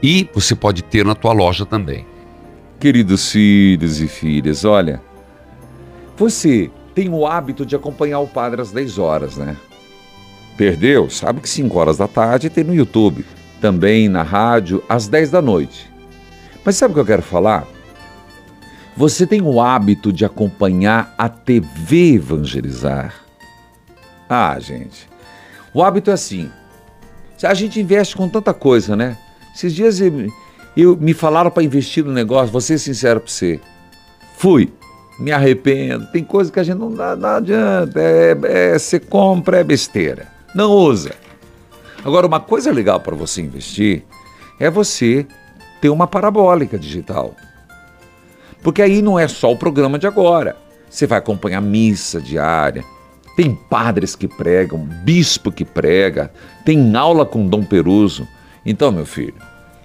E 0.01 0.29
você 0.33 0.55
pode 0.55 0.81
ter 0.83 1.05
na 1.05 1.15
tua 1.15 1.33
loja 1.33 1.65
também. 1.65 2.05
Queridos 2.79 3.31
filhos 3.31 3.99
e 3.99 4.07
filhas, 4.07 4.63
olha, 4.63 5.01
você 6.15 6.71
tem 6.95 7.09
o 7.09 7.27
hábito 7.27 7.65
de 7.65 7.75
acompanhar 7.75 8.19
o 8.19 8.27
padre 8.27 8.61
às 8.61 8.71
10 8.71 8.97
horas, 8.97 9.37
né? 9.37 9.57
Perdeu? 10.55 11.09
Sabe 11.09 11.41
que 11.41 11.49
5 11.49 11.77
horas 11.77 11.97
da 11.97 12.07
tarde 12.07 12.49
tem 12.49 12.63
no 12.63 12.73
YouTube, 12.73 13.25
também 13.59 14.07
na 14.07 14.23
rádio 14.23 14.83
às 14.87 15.07
10 15.07 15.31
da 15.31 15.41
noite. 15.41 15.89
Mas 16.63 16.75
sabe 16.75 16.91
o 16.91 16.95
que 16.95 17.01
eu 17.01 17.05
quero 17.05 17.21
falar? 17.21 17.67
Você 18.95 19.25
tem 19.25 19.41
o 19.41 19.61
hábito 19.61 20.11
de 20.11 20.25
acompanhar 20.25 21.13
a 21.17 21.29
TV 21.29 22.15
evangelizar? 22.15 23.15
Ah, 24.27 24.59
gente, 24.59 25.07
o 25.73 25.81
hábito 25.81 26.11
é 26.11 26.13
assim: 26.13 26.51
a 27.43 27.53
gente 27.53 27.79
investe 27.79 28.15
com 28.15 28.27
tanta 28.27 28.53
coisa, 28.53 28.95
né? 28.95 29.17
Esses 29.55 29.73
dias 29.73 29.99
eu, 29.99 30.27
eu 30.75 30.97
me 30.97 31.13
falaram 31.13 31.49
para 31.51 31.63
investir 31.63 32.03
no 32.03 32.11
negócio, 32.11 32.51
vou 32.51 32.61
ser 32.61 32.77
sincero 32.77 33.19
para 33.19 33.29
você. 33.29 33.59
Fui, 34.37 34.71
me 35.19 35.31
arrependo. 35.31 36.07
Tem 36.07 36.23
coisa 36.23 36.51
que 36.51 36.59
a 36.59 36.63
gente 36.63 36.77
não 36.77 36.93
dá, 36.93 37.15
não 37.15 37.29
adianta. 37.29 37.99
É, 37.99 38.37
é, 38.43 38.79
você 38.79 38.99
compra, 38.99 39.59
é 39.59 39.63
besteira. 39.63 40.27
Não 40.55 40.71
usa. 40.71 41.11
Agora, 42.03 42.25
uma 42.25 42.39
coisa 42.39 42.71
legal 42.71 42.99
para 43.01 43.15
você 43.15 43.41
investir 43.41 44.03
é 44.59 44.69
você 44.69 45.27
ter 45.81 45.89
uma 45.89 46.07
parabólica 46.07 46.79
digital. 46.79 47.35
Porque 48.63 48.81
aí 48.81 49.01
não 49.01 49.19
é 49.19 49.27
só 49.27 49.51
o 49.51 49.57
programa 49.57 49.99
de 49.99 50.07
agora. 50.07 50.57
Você 50.89 51.05
vai 51.05 51.19
acompanhar 51.19 51.61
missa 51.61 52.19
diária, 52.19 52.83
tem 53.39 53.55
padres 53.55 54.17
que 54.17 54.27
pregam, 54.27 54.79
bispo 54.79 55.49
que 55.49 55.63
prega, 55.63 56.29
tem 56.65 56.93
aula 56.93 57.25
com 57.25 57.47
Dom 57.47 57.63
Peruso. 57.63 58.27
Então, 58.65 58.91
meu 58.91 59.05
filho, 59.05 59.35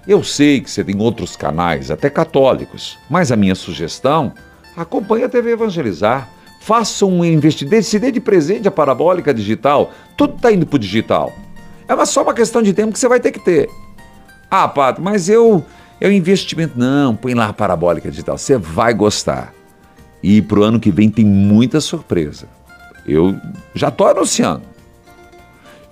eu 0.05 0.21
sei 0.25 0.59
que 0.59 0.69
você 0.69 0.83
tem 0.83 1.01
outros 1.01 1.37
canais, 1.37 1.89
até 1.89 2.09
católicos, 2.09 2.99
mas 3.09 3.31
a 3.31 3.37
minha 3.37 3.55
sugestão, 3.55 4.33
acompanhe 4.75 5.23
a 5.23 5.29
TV 5.29 5.51
Evangelizar. 5.51 6.29
Faça 6.59 7.05
um 7.05 7.23
investimento, 7.23 7.85
se 7.85 7.97
dê 7.97 8.11
de 8.11 8.19
presente 8.19 8.67
a 8.67 8.71
parabólica 8.71 9.33
digital. 9.33 9.93
Tudo 10.17 10.35
está 10.35 10.51
indo 10.51 10.65
para 10.65 10.75
o 10.75 10.79
digital. 10.79 11.31
É 11.87 12.05
só 12.05 12.23
uma 12.23 12.33
questão 12.33 12.61
de 12.61 12.73
tempo 12.73 12.91
que 12.91 12.99
você 12.99 13.07
vai 13.07 13.21
ter 13.21 13.31
que 13.31 13.39
ter. 13.39 13.69
Ah, 14.51 14.67
Pato, 14.67 15.01
mas 15.01 15.29
eu, 15.29 15.63
é 16.01 16.11
investimento. 16.11 16.77
Não, 16.77 17.15
põe 17.15 17.33
lá 17.33 17.47
a 17.47 17.53
parabólica 17.53 18.11
digital. 18.11 18.37
Você 18.37 18.57
vai 18.57 18.93
gostar. 18.93 19.53
E 20.21 20.41
para 20.41 20.59
o 20.59 20.63
ano 20.63 20.77
que 20.77 20.91
vem 20.91 21.09
tem 21.09 21.23
muita 21.23 21.79
surpresa. 21.79 22.49
Eu 23.07 23.39
já 23.73 23.89
estou 23.89 24.07
anunciando. 24.07 24.63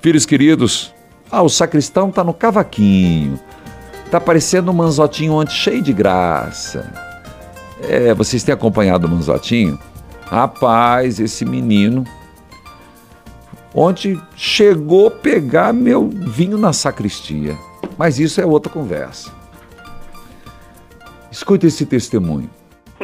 Filhos 0.02 0.26
queridos, 0.26 0.94
ah, 1.32 1.42
o 1.42 1.50
sacristão 1.50 2.10
está 2.10 2.24
no 2.24 2.34
cavaquinho. 2.34 3.40
Tá 4.12 4.20
parecendo 4.20 4.72
um 4.72 4.74
manzotinho 4.74 5.34
ontem 5.34 5.54
cheio 5.54 5.82
de 5.82 5.94
graça. 5.94 6.92
É, 7.82 8.14
vocês 8.14 8.44
têm 8.44 8.54
acompanhado 8.54 9.08
o 9.08 9.10
manzotinho? 9.10 9.80
Rapaz, 10.26 11.20
esse 11.20 11.46
menino 11.46 12.04
ontem 13.74 14.22
chegou 14.36 15.10
pegar 15.10 15.74
meu 15.74 16.08
vinho 16.08 16.58
na 16.58 16.74
sacristia. 16.74 17.58
Mas 17.98 18.20
isso 18.20 18.40
é 18.40 18.46
outra 18.46 18.72
conversa. 18.72 19.32
Escute 21.32 21.68
esse 21.68 21.86
testemunho. 21.86 22.50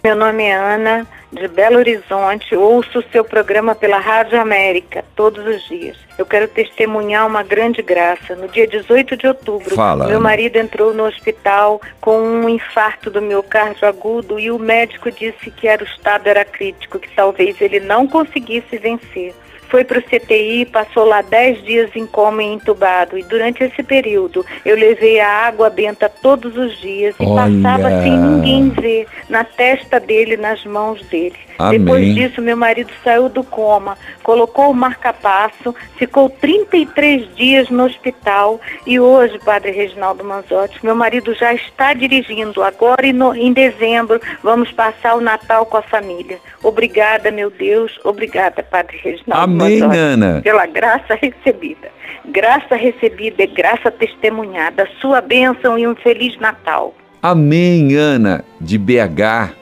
Meu 0.03 0.16
nome 0.16 0.43
é 0.43 0.55
Ana, 0.55 1.07
de 1.32 1.47
Belo 1.47 1.77
Horizonte. 1.77 2.55
Ouço 2.55 2.99
o 2.99 3.03
seu 3.11 3.23
programa 3.23 3.75
pela 3.75 3.99
Rádio 3.99 4.39
América 4.39 5.03
todos 5.15 5.45
os 5.45 5.67
dias. 5.67 5.97
Eu 6.17 6.25
quero 6.25 6.47
testemunhar 6.47 7.25
uma 7.25 7.43
grande 7.43 7.82
graça. 7.82 8.36
No 8.36 8.47
dia 8.47 8.67
18 8.67 9.15
de 9.15 9.27
outubro, 9.27 9.75
Fala, 9.75 10.07
meu 10.07 10.19
marido 10.19 10.57
entrou 10.57 10.93
no 10.93 11.05
hospital 11.05 11.82
com 12.01 12.19
um 12.19 12.49
infarto 12.49 13.09
do 13.09 13.21
miocárdio 13.21 13.88
agudo 13.88 14.39
e 14.39 14.51
o 14.51 14.59
médico 14.59 15.11
disse 15.11 15.51
que 15.51 15.67
era, 15.67 15.84
o 15.84 15.88
estado 15.88 16.27
era 16.27 16.43
crítico, 16.43 16.99
que 16.99 17.09
talvez 17.15 17.61
ele 17.61 17.80
não 17.80 18.07
conseguisse 18.07 18.77
vencer. 18.77 19.34
Foi 19.70 19.84
para 19.84 19.99
o 19.99 20.01
CTI, 20.01 20.65
passou 20.65 21.05
lá 21.05 21.22
10 21.22 21.63
dias 21.63 21.89
em 21.95 22.05
coma 22.05 22.43
e 22.43 22.47
entubado. 22.47 23.17
E 23.17 23.24
durante 23.24 23.63
esse 23.63 23.84
período, 23.84 24.45
eu 24.65 24.76
levei 24.76 25.20
a 25.20 25.30
água 25.47 25.70
benta 25.70 26.09
todos 26.09 26.57
os 26.57 26.80
dias 26.80 27.15
e 27.20 27.26
Olha. 27.26 27.36
passava 27.63 28.01
sem 28.01 28.17
ninguém 28.17 28.70
ver, 28.70 29.07
na 29.30 29.43
testa 29.43 29.99
dele, 29.99 30.38
nas 30.38 30.63
mãos 30.65 31.01
dele. 31.07 31.36
Amém. 31.57 31.80
Depois 31.80 32.15
disso, 32.15 32.41
meu 32.41 32.55
marido 32.55 32.89
saiu 33.03 33.28
do 33.28 33.43
coma, 33.43 33.97
colocou 34.24 34.72
o 34.72 34.74
marca-passo, 34.74 35.76
ficou 35.97 36.30
33 36.30 37.36
dias 37.36 37.70
no 37.70 37.84
hospital 37.84 38.59
e 38.88 38.99
hoje, 38.99 39.38
Padre 39.39 39.72
Reginaldo 39.72 40.24
Manzotti, 40.24 40.80
meu 40.84 40.95
marido 40.95 41.34
já 41.34 41.53
está 41.53 41.93
dirigindo. 41.93 42.63
Agora, 42.63 43.05
em, 43.05 43.11
no- 43.13 43.36
em 43.36 43.51
dezembro, 43.51 44.22
vamos 44.41 44.72
passar 44.72 45.15
o 45.15 45.22
Natal 45.22 45.65
com 45.65 45.78
a 45.78 45.82
família. 45.82 46.38
Obrigada, 46.63 47.30
meu 47.32 47.49
Deus. 47.49 47.99
Obrigada, 48.05 48.63
Padre 48.63 48.97
Reginaldo 49.03 49.43
Amém, 49.43 49.59
Manzotti, 49.64 49.97
Ana. 49.97 50.41
pela 50.41 50.66
graça 50.66 51.16
recebida. 51.22 51.89
Graça 52.32 52.76
recebida 52.76 53.43
é 53.43 53.47
graça 53.47 53.89
testemunhada. 53.91 54.88
Sua 55.01 55.20
bênção 55.22 55.78
e 55.80 55.88
um 55.88 55.95
Feliz 55.95 56.38
Natal. 56.39 56.93
Amém, 57.22 57.95
Ana, 57.95 58.43
de 58.62 58.78
BH, 58.78 59.53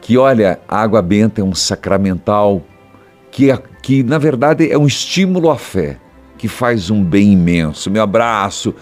que 0.00 0.18
olha, 0.18 0.58
a 0.68 0.80
água 0.82 1.00
benta 1.00 1.40
é 1.40 1.44
um 1.44 1.54
sacramental 1.54 2.62
que, 3.30 3.50
é- 3.50 3.58
que 3.82 4.02
na 4.02 4.18
verdade 4.18 4.70
é 4.70 4.76
um 4.76 4.86
estímulo 4.86 5.50
à 5.50 5.56
fé, 5.56 5.96
que 6.36 6.46
faz 6.48 6.90
um 6.90 7.02
bem 7.02 7.32
imenso. 7.32 7.90
Meu 7.90 8.02
abraço, 8.02 8.74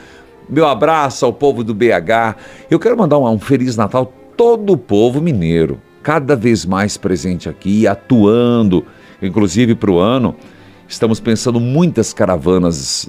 meu 0.48 0.66
abraço 0.66 1.24
ao 1.24 1.32
povo 1.32 1.62
do 1.62 1.74
BH. 1.74 2.34
Eu 2.70 2.78
quero 2.80 2.96
mandar 2.96 3.18
um, 3.18 3.28
um 3.28 3.38
Feliz 3.38 3.76
Natal 3.76 4.12
a 4.12 4.36
todo 4.36 4.72
o 4.72 4.76
povo 4.78 5.20
mineiro, 5.20 5.80
cada 6.02 6.34
vez 6.34 6.64
mais 6.66 6.96
presente 6.96 7.48
aqui, 7.48 7.86
atuando, 7.86 8.84
inclusive 9.26 9.74
para 9.74 9.90
o 9.90 9.98
ano. 9.98 10.34
Estamos 10.88 11.20
pensando 11.20 11.58
muitas 11.60 12.12
caravanas 12.12 13.08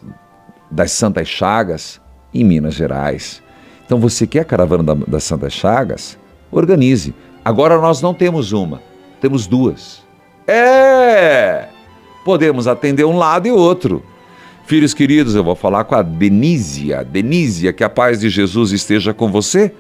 das 0.72 0.92
Santas 0.92 1.28
Chagas 1.28 2.02
em 2.34 2.44
Minas 2.44 2.74
Gerais. 2.74 3.42
Então 3.86 4.00
você 4.00 4.26
quer 4.26 4.40
a 4.42 4.46
caravana 4.46 4.84
da- 4.84 5.06
das 5.08 5.24
Santas 5.24 5.54
Chagas? 5.54 6.18
Organize. 6.52 7.14
Agora 7.44 7.78
nós 7.80 8.02
não 8.02 8.14
temos 8.14 8.52
uma, 8.54 8.82
temos 9.20 9.46
duas. 9.48 10.02
É! 10.48 11.68
Podemos 12.24 12.68
atender 12.68 13.04
um 13.04 13.18
lado 13.18 13.48
e 13.48 13.52
outro. 13.52 14.02
Filhos 14.66 14.94
queridos, 14.94 15.36
eu 15.36 15.44
vou 15.44 15.56
falar 15.56 15.84
com 15.84 15.94
a 15.96 16.02
Denísia. 16.02 17.04
Denísia, 17.04 17.74
que 17.74 17.84
a 17.84 17.90
paz 17.90 18.22
de 18.22 18.30
Jesus 18.30 18.72
esteja 18.72 19.14
com 19.14 19.30
você. 19.30 19.74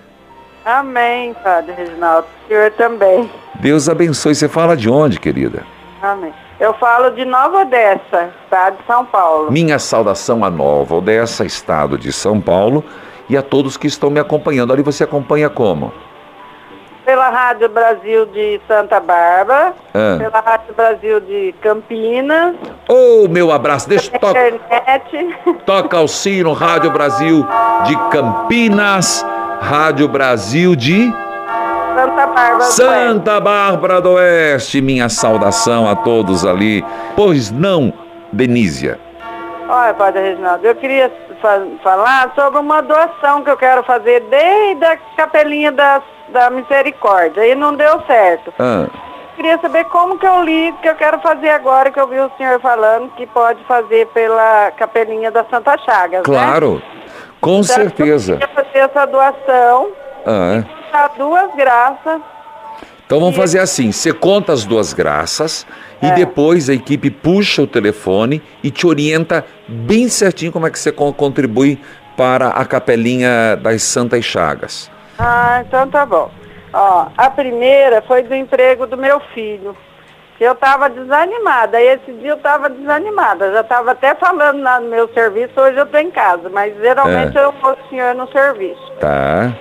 Amém, 0.65 1.33
Padre 1.41 1.73
Reginaldo. 1.73 2.27
O 2.43 2.47
senhor 2.49 2.71
também. 2.71 3.29
Deus 3.61 3.87
abençoe. 3.87 4.35
Você 4.35 4.49
fala 4.49 4.75
de 4.75 4.89
onde, 4.89 5.19
querida? 5.19 5.63
Amém. 6.03 6.33
Eu 6.59 6.73
falo 6.73 7.11
de 7.11 7.23
Nova 7.23 7.61
Odessa, 7.61 8.29
estado 8.43 8.77
de 8.77 8.85
São 8.85 9.05
Paulo. 9.05 9.49
Minha 9.49 9.79
saudação 9.79 10.43
a 10.43 10.49
Nova 10.49 10.95
Odessa, 10.95 11.45
estado 11.45 11.97
de 11.97 12.11
São 12.11 12.41
Paulo, 12.41 12.83
e 13.29 13.37
a 13.37 13.41
todos 13.41 13.77
que 13.77 13.87
estão 13.87 14.09
me 14.09 14.19
acompanhando. 14.19 14.73
Ali 14.73 14.83
você 14.83 15.05
acompanha 15.05 15.49
como? 15.49 15.93
Pela 17.05 17.29
Rádio 17.29 17.69
Brasil 17.69 18.25
de 18.27 18.59
Santa 18.67 18.99
Bárbara, 18.99 19.73
Ah. 19.93 20.17
pela 20.17 20.39
Rádio 20.41 20.73
Brasil 20.73 21.19
de 21.21 21.55
Campinas, 21.61 22.55
Ô, 22.87 23.27
meu 23.29 23.49
abraço. 23.51 23.87
Deixa 23.87 24.11
eu 24.13 24.19
tocar. 24.19 24.49
internet. 24.49 25.35
Toca 25.65 25.99
o 26.01 26.07
sino, 26.07 26.51
Rádio 26.53 26.91
Brasil 26.91 27.45
de 27.85 27.95
Campinas, 28.09 29.25
Rádio 29.61 30.07
Brasil 30.09 30.75
de 30.75 31.13
Santa 31.93 32.27
Bárbara. 32.27 32.57
do 32.57 32.63
Santa 32.63 33.39
Bárbara 33.39 34.01
do 34.01 34.11
Oeste. 34.13 34.81
Minha 34.81 35.09
saudação 35.09 35.89
a 35.89 35.95
todos 35.95 36.45
ali. 36.45 36.83
Pois 37.15 37.51
não, 37.51 37.93
Benísia. 38.31 38.99
Olha, 39.69 39.93
Padre 39.93 40.21
Reginaldo, 40.21 40.65
eu 40.67 40.75
queria 40.75 41.11
fa- 41.41 41.61
falar 41.83 42.31
sobre 42.35 42.59
uma 42.59 42.81
doação 42.81 43.43
que 43.43 43.49
eu 43.49 43.57
quero 43.57 43.83
fazer 43.83 44.21
desde 44.29 44.83
a 44.85 44.97
capelinha 45.17 45.71
da, 45.71 46.01
da 46.29 46.49
misericórdia. 46.49 47.45
E 47.45 47.55
não 47.55 47.73
deu 47.73 48.01
certo. 48.05 48.53
Ah, 48.59 48.87
Queria 49.35 49.57
saber 49.59 49.85
como 49.85 50.19
que 50.19 50.27
eu 50.27 50.43
li, 50.43 50.71
que 50.81 50.87
eu 50.87 50.93
quero 50.93 51.19
fazer 51.19 51.49
agora, 51.49 51.89
que 51.89 51.99
eu 51.99 52.07
vi 52.07 52.19
o 52.19 52.29
senhor 52.37 52.59
falando 52.59 53.09
que 53.15 53.25
pode 53.25 53.63
fazer 53.63 54.05
pela 54.07 54.69
capelinha 54.77 55.31
da 55.31 55.43
Santa 55.45 55.75
Chagas, 55.79 56.19
né? 56.19 56.23
claro, 56.23 56.79
com 57.41 57.53
Então, 57.53 57.63
certeza. 57.63 58.33
Eu 58.33 58.37
queria 58.39 58.53
fazer 58.63 58.77
essa 58.79 59.07
doação, 59.07 59.87
Ah, 60.23 60.57
é. 60.59 60.82
Dar 60.93 61.09
duas 61.17 61.53
graças. 61.55 62.21
Então 63.05 63.19
vamos 63.19 63.35
fazer 63.35 63.59
assim: 63.59 63.91
você 63.91 64.13
conta 64.13 64.53
as 64.53 64.63
duas 64.63 64.93
graças 64.93 65.67
e 66.01 66.09
depois 66.11 66.69
a 66.69 66.73
equipe 66.73 67.09
puxa 67.09 67.61
o 67.63 67.67
telefone 67.67 68.41
e 68.63 68.71
te 68.71 68.87
orienta 68.87 69.45
bem 69.67 70.07
certinho 70.07 70.51
como 70.51 70.67
é 70.67 70.69
que 70.69 70.79
você 70.79 70.91
con- 70.91 71.11
contribui 71.13 71.79
para 72.15 72.49
a 72.49 72.63
capelinha 72.65 73.55
das 73.57 73.81
Santas 73.83 74.23
Chagas. 74.23 74.89
Ah, 75.19 75.63
então 75.67 75.89
tá 75.89 76.05
bom. 76.05 76.29
Ó, 76.71 77.07
a 77.17 77.29
primeira 77.29 78.01
foi 78.03 78.23
do 78.23 78.33
emprego 78.33 78.85
do 78.87 78.97
meu 78.97 79.19
filho. 79.33 79.75
Eu 80.39 80.53
estava 80.53 80.89
desanimada. 80.89 81.79
Esse 81.81 82.11
dia 82.13 82.31
eu 82.31 82.35
estava 82.37 82.69
desanimada. 82.69 83.51
Já 83.53 83.61
estava 83.61 83.91
até 83.91 84.13
falando 84.15 84.61
lá 84.61 84.79
no 84.79 84.89
meu 84.89 85.07
serviço, 85.13 85.51
hoje 85.55 85.77
eu 85.77 85.85
estou 85.85 85.99
em 85.99 86.09
casa. 86.11 86.49
Mas 86.49 86.75
geralmente 86.81 87.37
É. 87.37 87.43
eu 87.45 87.53
vou 87.61 87.77
senhor 87.89 88.13
no 88.15 88.27
serviço. 88.31 88.91
Tá? 88.99 89.53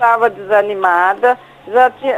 Estava 0.00 0.30
desanimada, 0.30 1.38
já 1.68 1.90
tinha, 1.90 2.16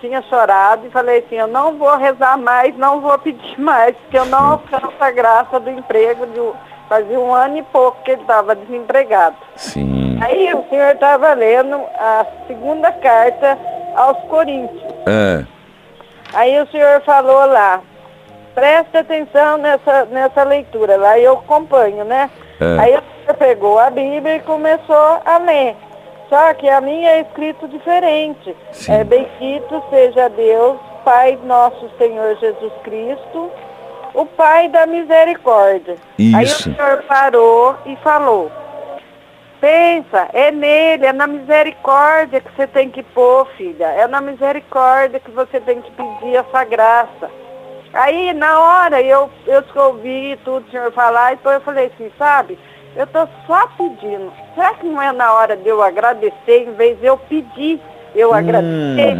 tinha 0.00 0.22
chorado 0.22 0.88
e 0.88 0.90
falei 0.90 1.20
assim, 1.20 1.36
eu 1.36 1.46
não 1.46 1.78
vou 1.78 1.96
rezar 1.96 2.36
mais, 2.36 2.76
não 2.76 3.00
vou 3.00 3.16
pedir 3.16 3.54
mais, 3.60 3.94
porque 3.96 4.18
eu 4.18 4.24
não 4.24 4.52
alcanço 4.54 4.92
a 4.98 5.10
graça 5.12 5.60
do 5.60 5.70
emprego. 5.70 6.26
De, 6.26 6.40
fazia 6.88 7.20
um 7.20 7.32
ano 7.32 7.58
e 7.58 7.62
pouco 7.62 8.02
que 8.02 8.10
ele 8.10 8.22
estava 8.22 8.56
desempregado. 8.56 9.36
Sim. 9.54 10.18
Aí 10.20 10.52
o 10.52 10.68
senhor 10.68 10.94
estava 10.94 11.32
lendo 11.32 11.76
a 11.94 12.26
segunda 12.48 12.90
carta 12.90 13.56
aos 13.94 14.18
Coríntios. 14.24 14.82
É. 15.06 15.44
Aí 16.34 16.60
o 16.60 16.66
senhor 16.72 17.00
falou 17.02 17.46
lá, 17.46 17.80
presta 18.52 18.98
atenção 18.98 19.58
nessa, 19.58 20.06
nessa 20.06 20.42
leitura 20.42 20.96
lá, 20.96 21.18
eu 21.20 21.34
acompanho, 21.34 22.04
né? 22.04 22.28
É. 22.60 22.80
Aí 22.80 22.96
o 22.96 23.02
senhor 23.22 23.36
pegou 23.38 23.78
a 23.78 23.88
Bíblia 23.88 24.36
e 24.36 24.40
começou 24.40 25.20
a 25.24 25.38
ler. 25.38 25.76
Só 26.32 26.54
que 26.54 26.66
a 26.66 26.80
minha 26.80 27.10
é 27.10 27.20
escrito 27.20 27.68
diferente. 27.68 28.56
É 28.88 29.04
bendito 29.04 29.84
seja 29.90 30.30
Deus, 30.30 30.78
Pai 31.04 31.38
nosso 31.44 31.90
Senhor 31.98 32.38
Jesus 32.38 32.72
Cristo, 32.84 33.50
o 34.14 34.24
Pai 34.24 34.66
da 34.70 34.86
misericórdia. 34.86 35.96
Aí 36.18 36.32
o 36.32 36.40
Isso. 36.40 36.62
senhor 36.62 37.02
parou 37.02 37.76
e 37.84 37.94
falou, 37.96 38.50
pensa, 39.60 40.26
é 40.32 40.50
nele, 40.50 41.04
é 41.04 41.12
na 41.12 41.26
misericórdia 41.26 42.40
que 42.40 42.50
você 42.56 42.66
tem 42.66 42.88
que 42.88 43.02
pôr, 43.02 43.46
filha. 43.58 43.88
É 43.88 44.06
na 44.06 44.22
misericórdia 44.22 45.20
que 45.20 45.30
você 45.32 45.60
tem 45.60 45.82
que 45.82 45.90
pedir 45.90 46.36
essa 46.36 46.64
graça. 46.64 47.30
Aí, 47.92 48.32
na 48.32 48.58
hora, 48.58 49.02
eu, 49.02 49.28
eu 49.46 49.62
ouvi 49.74 50.38
tudo 50.46 50.66
o 50.66 50.70
senhor 50.70 50.90
falar, 50.92 51.34
e 51.34 51.36
depois 51.36 51.56
eu 51.56 51.60
falei 51.60 51.92
assim, 51.94 52.10
sabe, 52.16 52.58
eu 52.96 53.06
tô 53.06 53.26
só 53.46 53.66
pedindo. 53.76 54.32
Será 54.54 54.74
que 54.74 54.86
não 54.86 55.00
é 55.00 55.12
na 55.12 55.32
hora 55.34 55.56
de 55.56 55.68
eu 55.68 55.82
agradecer, 55.82 56.64
em 56.68 56.72
vez 56.74 56.98
de 57.00 57.06
eu 57.06 57.16
pedir, 57.16 57.80
eu 58.14 58.32
agradecer? 58.34 59.16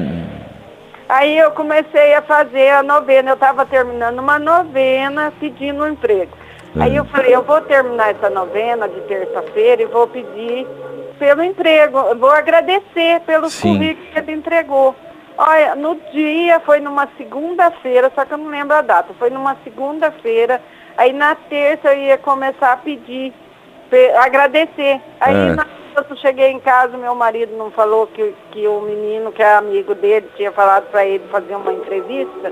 Aí 1.08 1.36
eu 1.38 1.50
comecei 1.50 2.14
a 2.14 2.22
fazer 2.22 2.70
a 2.70 2.82
novena. 2.82 3.30
Eu 3.30 3.34
estava 3.34 3.66
terminando 3.66 4.18
uma 4.18 4.38
novena 4.38 5.32
pedindo 5.38 5.82
um 5.84 5.88
emprego. 5.88 6.36
Aí 6.80 6.96
eu 6.96 7.04
falei, 7.06 7.34
eu 7.34 7.42
vou 7.42 7.60
terminar 7.60 8.12
essa 8.12 8.30
novena 8.30 8.88
de 8.88 9.00
terça-feira 9.02 9.82
e 9.82 9.86
vou 9.86 10.06
pedir 10.06 10.66
pelo 11.18 11.44
emprego. 11.44 11.98
Eu 11.98 12.16
vou 12.16 12.30
agradecer 12.30 13.20
pelo 13.26 13.50
Sim. 13.50 13.74
currículo 13.74 14.06
que 14.10 14.18
ele 14.18 14.32
entregou. 14.32 14.94
Olha, 15.36 15.74
no 15.74 15.96
dia 16.12 16.60
foi 16.60 16.80
numa 16.80 17.08
segunda-feira, 17.18 18.10
só 18.14 18.24
que 18.24 18.32
eu 18.32 18.38
não 18.38 18.48
lembro 18.48 18.74
a 18.76 18.80
data. 18.80 19.12
Foi 19.18 19.28
numa 19.28 19.56
segunda-feira. 19.64 20.62
Aí 20.96 21.12
na 21.12 21.34
terça 21.34 21.92
eu 21.92 21.98
ia 22.00 22.16
começar 22.18 22.72
a 22.72 22.76
pedir, 22.76 23.32
pe- 23.32 23.36
agradecer. 24.16 25.00
Aí 25.20 25.34
É. 25.34 25.54
na 25.54 25.66
eu 25.94 26.16
cheguei 26.16 26.48
em 26.48 26.58
casa, 26.58 26.96
meu 26.96 27.14
marido 27.14 27.54
não 27.56 27.70
falou 27.70 28.06
que, 28.06 28.34
que 28.50 28.66
o 28.66 28.80
menino, 28.80 29.30
que 29.30 29.42
é 29.42 29.54
amigo 29.54 29.94
dele, 29.94 30.26
tinha 30.36 30.50
falado 30.50 30.90
para 30.90 31.04
ele 31.04 31.24
fazer 31.30 31.54
uma 31.54 31.72
entrevista. 31.72 32.50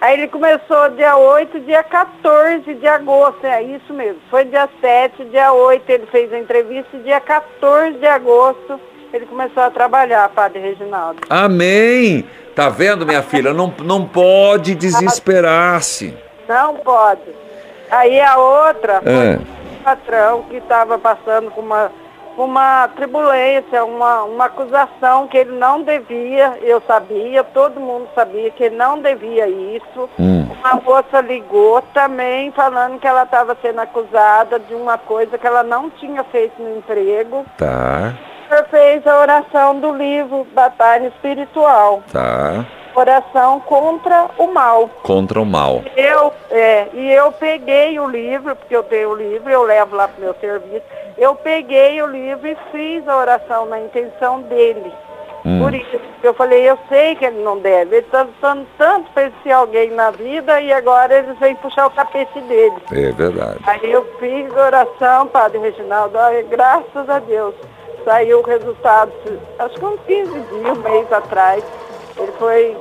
Aí 0.00 0.14
ele 0.14 0.28
começou 0.28 0.90
dia 0.90 1.16
8, 1.16 1.58
dia 1.60 1.82
14 1.82 2.74
de 2.74 2.86
agosto, 2.86 3.44
é 3.44 3.62
isso 3.62 3.92
mesmo. 3.92 4.20
Foi 4.30 4.44
dia 4.44 4.68
7, 4.80 5.24
dia 5.24 5.52
8 5.52 5.90
ele 5.90 6.06
fez 6.06 6.32
a 6.32 6.38
entrevista 6.38 6.96
e 6.96 7.00
dia 7.00 7.18
14 7.20 7.98
de 7.98 8.06
agosto 8.06 8.78
ele 9.12 9.26
começou 9.26 9.62
a 9.62 9.70
trabalhar, 9.70 10.28
Padre 10.28 10.60
Reginaldo. 10.60 11.20
Amém! 11.30 12.24
Tá 12.54 12.68
vendo, 12.68 13.06
minha 13.06 13.22
filha? 13.22 13.52
Não, 13.52 13.72
não 13.82 14.06
pode 14.06 14.74
desesperar-se. 14.74 16.16
Não 16.48 16.74
pode. 16.76 17.34
Aí 17.90 18.20
a 18.20 18.36
outra 18.36 19.00
É. 19.04 19.38
patrão 19.86 20.42
que 20.50 20.56
estava 20.56 20.98
passando 20.98 21.48
com 21.52 21.60
uma, 21.60 21.92
uma 22.36 22.88
tribulência, 22.96 23.84
uma, 23.84 24.24
uma 24.24 24.46
acusação 24.46 25.28
que 25.28 25.38
ele 25.38 25.56
não 25.56 25.82
devia, 25.82 26.58
eu 26.60 26.82
sabia, 26.88 27.44
todo 27.44 27.78
mundo 27.78 28.08
sabia 28.12 28.50
que 28.50 28.64
ele 28.64 28.74
não 28.74 29.00
devia 29.00 29.46
isso. 29.46 30.10
Hum. 30.18 30.48
Uma 30.58 30.80
moça 30.80 31.20
ligou 31.20 31.80
também 31.94 32.50
falando 32.50 32.98
que 32.98 33.06
ela 33.06 33.22
estava 33.22 33.56
sendo 33.62 33.78
acusada 33.80 34.58
de 34.58 34.74
uma 34.74 34.98
coisa 34.98 35.38
que 35.38 35.46
ela 35.46 35.62
não 35.62 35.88
tinha 35.88 36.24
feito 36.24 36.60
no 36.60 36.78
emprego. 36.78 37.46
Tá, 37.56 38.12
senhor 38.48 38.66
fez 38.68 39.06
a 39.06 39.20
oração 39.20 39.78
do 39.78 39.94
livro 39.94 40.46
Batalha 40.52 41.06
Espiritual. 41.08 42.02
tá. 42.12 42.64
Oração 42.96 43.60
contra 43.60 44.30
o 44.38 44.46
mal. 44.46 44.88
Contra 45.02 45.38
o 45.38 45.44
mal. 45.44 45.82
Eu, 45.94 46.32
é, 46.50 46.88
e 46.94 47.12
eu 47.12 47.30
peguei 47.30 48.00
o 48.00 48.08
livro, 48.08 48.56
porque 48.56 48.74
eu 48.74 48.82
tenho 48.84 49.10
o 49.10 49.14
livro, 49.14 49.50
eu 49.50 49.64
levo 49.64 49.94
lá 49.94 50.08
para 50.08 50.16
o 50.16 50.24
meu 50.24 50.34
serviço. 50.40 50.82
Eu 51.18 51.34
peguei 51.34 52.00
o 52.00 52.06
livro 52.06 52.48
e 52.48 52.56
fiz 52.72 53.06
a 53.06 53.18
oração 53.18 53.66
na 53.66 53.78
intenção 53.80 54.40
dele. 54.40 54.90
Hum. 55.44 55.60
Por 55.60 55.74
isso, 55.74 56.00
eu 56.22 56.32
falei, 56.32 56.68
eu 56.68 56.78
sei 56.88 57.14
que 57.16 57.24
ele 57.26 57.42
não 57.42 57.58
deve. 57.58 57.96
Ele 57.96 58.06
está 58.06 58.22
lutando 58.22 58.66
tanto 58.78 59.10
para 59.12 59.28
esse 59.28 59.52
alguém 59.52 59.90
na 59.90 60.10
vida 60.10 60.58
e 60.60 60.72
agora 60.72 61.18
eles 61.18 61.38
vêm 61.38 61.54
puxar 61.56 61.86
o 61.86 61.90
tapete 61.90 62.40
dele. 62.40 62.76
É 62.90 63.12
verdade. 63.12 63.60
Aí 63.66 63.92
eu 63.92 64.04
fiz 64.18 64.56
a 64.56 64.66
oração, 64.66 65.26
Padre 65.28 65.58
Reginaldo, 65.58 66.18
olha, 66.18 66.42
graças 66.42 67.08
a 67.08 67.18
Deus. 67.18 67.54
Saiu 68.04 68.40
o 68.40 68.42
resultado, 68.42 69.12
acho 69.58 69.74
que 69.74 69.84
uns 69.84 70.00
15 70.06 70.32
dias, 70.32 70.78
um 70.78 70.82
mês 70.82 71.12
atrás. 71.12 71.62
Ele 72.18 72.32
foi 72.38 72.76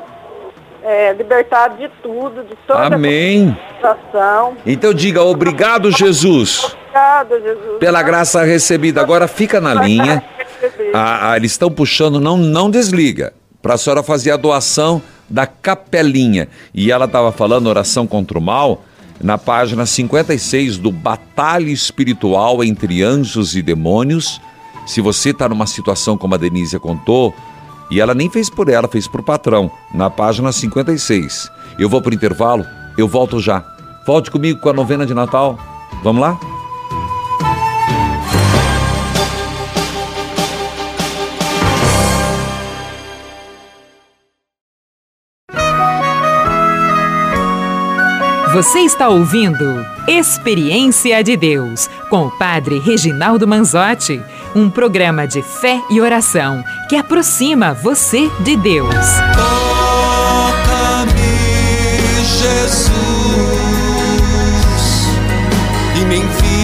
é, 0.84 1.14
libertado 1.14 1.78
de 1.78 1.90
tudo, 2.02 2.44
de 2.44 2.56
toda 2.68 2.96
Amém. 2.96 3.50
a 3.50 3.76
situação. 3.76 4.58
Então 4.66 4.94
diga 4.94 5.24
obrigado, 5.24 5.92
Jesus, 5.92 6.64
Obrigado, 6.64 7.42
Jesus. 7.42 7.80
pela 7.80 8.02
graça 8.04 8.44
recebida. 8.44 9.02
Agora 9.02 9.28
fica 9.28 9.60
na 9.60 9.74
linha. 9.74 10.24
Ah, 10.94 11.32
ah, 11.32 11.38
eles 11.38 11.52
estão 11.52 11.70
puxando, 11.70 12.20
não, 12.20 12.38
não 12.38 12.70
desliga. 12.70 13.34
Para 13.62 13.74
a 13.74 13.78
senhora 13.78 14.04
fazer 14.04 14.32
a 14.32 14.38
doação 14.38 15.02
da 15.30 15.46
capelinha. 15.48 16.48
E 16.74 16.92
ela 16.92 17.06
estava 17.06 17.32
falando 17.32 17.68
oração 17.68 18.06
contra 18.06 18.38
o 18.38 18.42
mal 18.42 18.84
na 19.22 19.38
página 19.38 19.86
56 19.86 20.78
do 20.78 20.92
Batalha 20.92 21.72
Espiritual 21.72 22.64
entre 22.64 23.04
Anjos 23.04 23.56
e 23.56 23.62
Demônios. 23.62 24.40
Se 24.86 25.02
você 25.02 25.32
está 25.32 25.50
numa 25.50 25.66
situação 25.66 26.18
como 26.18 26.36
a 26.36 26.38
Denise 26.38 26.78
contou, 26.78 27.34
e 27.90 28.00
ela 28.00 28.14
nem 28.14 28.30
fez 28.30 28.50
por 28.50 28.70
ela, 28.70 28.88
fez 28.88 29.08
por 29.08 29.22
patrão, 29.24 29.72
na 29.94 30.10
página 30.10 30.52
56. 30.52 31.52
Eu 31.78 31.90
vou 31.90 32.02
pro 32.02 32.14
intervalo, 32.14 32.66
eu 32.98 33.08
volto 33.08 33.40
já. 33.40 33.64
Volte 34.06 34.30
comigo 34.32 34.60
com 34.60 34.70
a 34.70 34.74
novena 34.74 35.06
de 35.06 35.14
Natal. 35.14 35.58
Vamos 36.04 36.22
lá? 36.22 36.40
Você 48.56 48.80
está 48.80 49.10
ouvindo 49.10 49.86
Experiência 50.08 51.22
de 51.22 51.36
Deus 51.36 51.90
com 52.10 52.28
o 52.28 52.32
Padre 52.32 52.80
Reginaldo 52.80 53.46
Manzotti, 53.46 54.22
um 54.56 54.70
programa 54.70 55.28
de 55.28 55.42
fé 55.42 55.82
e 55.92 56.00
oração 56.00 56.64
que 56.88 56.96
aproxima 56.96 57.74
você 57.74 58.32
de 58.40 58.56
Deus. 58.56 58.96
Toca-me, 59.36 61.12
Jesus, 62.24 62.96
e 66.00 66.06
me 66.06 66.16
envia 66.16 66.56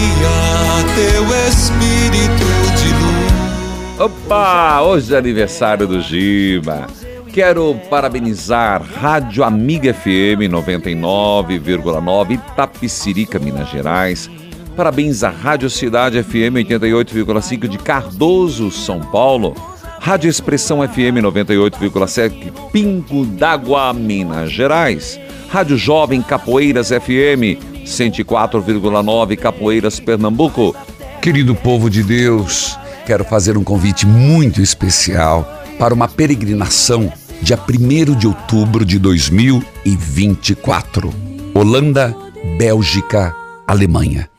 teu 0.94 1.24
Espírito 1.48 2.46
de 2.78 2.88
luz. 2.94 4.00
Opa, 4.00 4.80
hoje 4.80 5.14
é 5.14 5.18
aniversário 5.18 5.86
do 5.86 6.00
Giba. 6.00 6.86
Quero 7.30 7.74
parabenizar 7.90 8.82
Rádio 8.82 9.44
Amiga 9.44 9.92
FM 9.92 10.48
99,9 10.50 12.32
Itapicirica, 12.32 13.38
Minas 13.38 13.68
Gerais. 13.68 14.30
Parabéns 14.76 15.22
à 15.22 15.28
Rádio 15.28 15.68
Cidade 15.68 16.22
FM 16.22 16.64
88,5 16.64 17.68
de 17.68 17.76
Cardoso, 17.76 18.70
São 18.70 19.00
Paulo. 19.00 19.54
Rádio 20.00 20.30
Expressão 20.30 20.78
FM 20.86 21.20
98,7 21.22 22.50
Pingo 22.72 23.26
d'Água, 23.26 23.92
Minas 23.92 24.50
Gerais. 24.50 25.20
Rádio 25.50 25.76
Jovem 25.76 26.22
Capoeiras 26.22 26.88
FM 26.88 27.60
104,9 27.84 29.36
Capoeiras, 29.36 30.00
Pernambuco. 30.00 30.74
Querido 31.20 31.54
povo 31.54 31.90
de 31.90 32.02
Deus, 32.02 32.78
quero 33.06 33.24
fazer 33.24 33.58
um 33.58 33.62
convite 33.62 34.06
muito 34.06 34.62
especial 34.62 35.46
para 35.78 35.92
uma 35.92 36.08
peregrinação 36.08 37.12
dia 37.42 37.58
1 37.58 38.14
de 38.16 38.26
outubro 38.26 38.86
de 38.86 38.98
2024. 38.98 41.12
Holanda, 41.54 42.16
Bélgica, 42.56 43.36
Alemanha. 43.66 44.31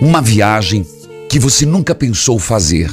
Uma 0.00 0.20
viagem 0.20 0.86
que 1.28 1.38
você 1.38 1.66
nunca 1.66 1.94
pensou 1.94 2.38
fazer, 2.38 2.90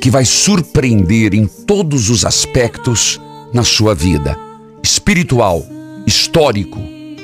que 0.00 0.10
vai 0.10 0.24
surpreender 0.24 1.34
em 1.34 1.46
todos 1.46 2.10
os 2.10 2.24
aspectos 2.24 3.20
na 3.52 3.64
sua 3.64 3.94
vida 3.94 4.36
espiritual, 4.82 5.64
histórico 6.06 6.78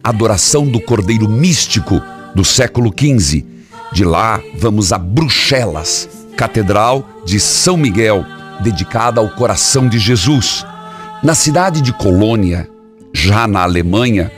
adoração 0.04 0.68
do 0.68 0.80
Cordeiro 0.80 1.28
Místico 1.28 2.00
do 2.36 2.46
século 2.46 2.94
XV. 2.96 3.44
De 3.92 4.06
lá 4.06 4.40
vamos 4.56 4.94
a 4.94 5.00
Bruxelas, 5.00 6.08
Catedral 6.38 7.04
de 7.26 7.40
São 7.40 7.76
Miguel, 7.76 8.24
dedicada 8.60 9.20
ao 9.20 9.30
coração 9.30 9.90
de 9.90 9.98
Jesus. 9.98 10.64
Na 11.24 11.34
cidade 11.34 11.82
de 11.82 11.92
Colônia, 11.92 12.70
já 13.12 13.48
na 13.48 13.64
Alemanha, 13.64 14.32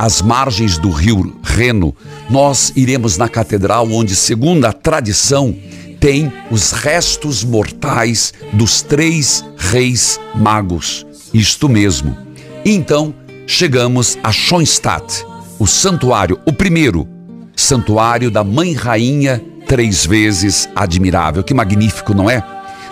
às 0.00 0.22
margens 0.22 0.78
do 0.78 0.88
rio 0.88 1.36
Reno, 1.42 1.94
nós 2.30 2.72
iremos 2.74 3.18
na 3.18 3.28
catedral 3.28 3.86
onde, 3.92 4.16
segundo 4.16 4.64
a 4.64 4.72
tradição, 4.72 5.54
tem 6.00 6.32
os 6.50 6.72
restos 6.72 7.44
mortais 7.44 8.32
dos 8.50 8.80
três 8.80 9.44
reis 9.58 10.18
magos. 10.34 11.06
Isto 11.34 11.68
mesmo. 11.68 12.16
Então 12.64 13.14
chegamos 13.46 14.16
a 14.22 14.32
Schoenstatt, 14.32 15.22
o 15.58 15.66
santuário, 15.66 16.40
o 16.46 16.52
primeiro 16.54 17.06
santuário 17.54 18.30
da 18.30 18.42
Mãe 18.42 18.72
Rainha, 18.72 19.44
três 19.66 20.06
vezes 20.06 20.66
admirável. 20.74 21.44
Que 21.44 21.52
magnífico, 21.52 22.14
não 22.14 22.30
é? 22.30 22.42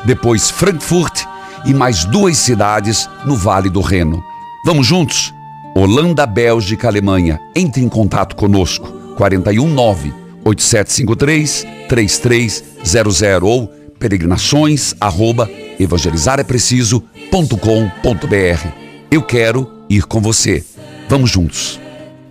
Depois 0.04 0.50
Frankfurt 0.50 1.24
e 1.64 1.72
mais 1.72 2.04
duas 2.04 2.36
cidades 2.36 3.08
no 3.24 3.34
Vale 3.34 3.70
do 3.70 3.80
Reno. 3.80 4.22
Vamos 4.66 4.86
juntos? 4.86 5.32
Holanda, 5.74 6.26
Bélgica, 6.26 6.88
Alemanha. 6.88 7.40
Entre 7.54 7.82
em 7.82 7.88
contato 7.88 8.36
conosco. 8.36 8.88
419 9.16 10.12
8753 10.44 11.66
3300 11.88 13.42
ou 13.42 13.66
peregrinações 13.98 14.94
arroba 15.00 15.50
evangelizarepreciso.com.br. 15.78 18.68
Eu 19.10 19.22
quero 19.22 19.68
ir 19.88 20.04
com 20.04 20.20
você. 20.20 20.62
Vamos 21.08 21.30
juntos. 21.30 21.80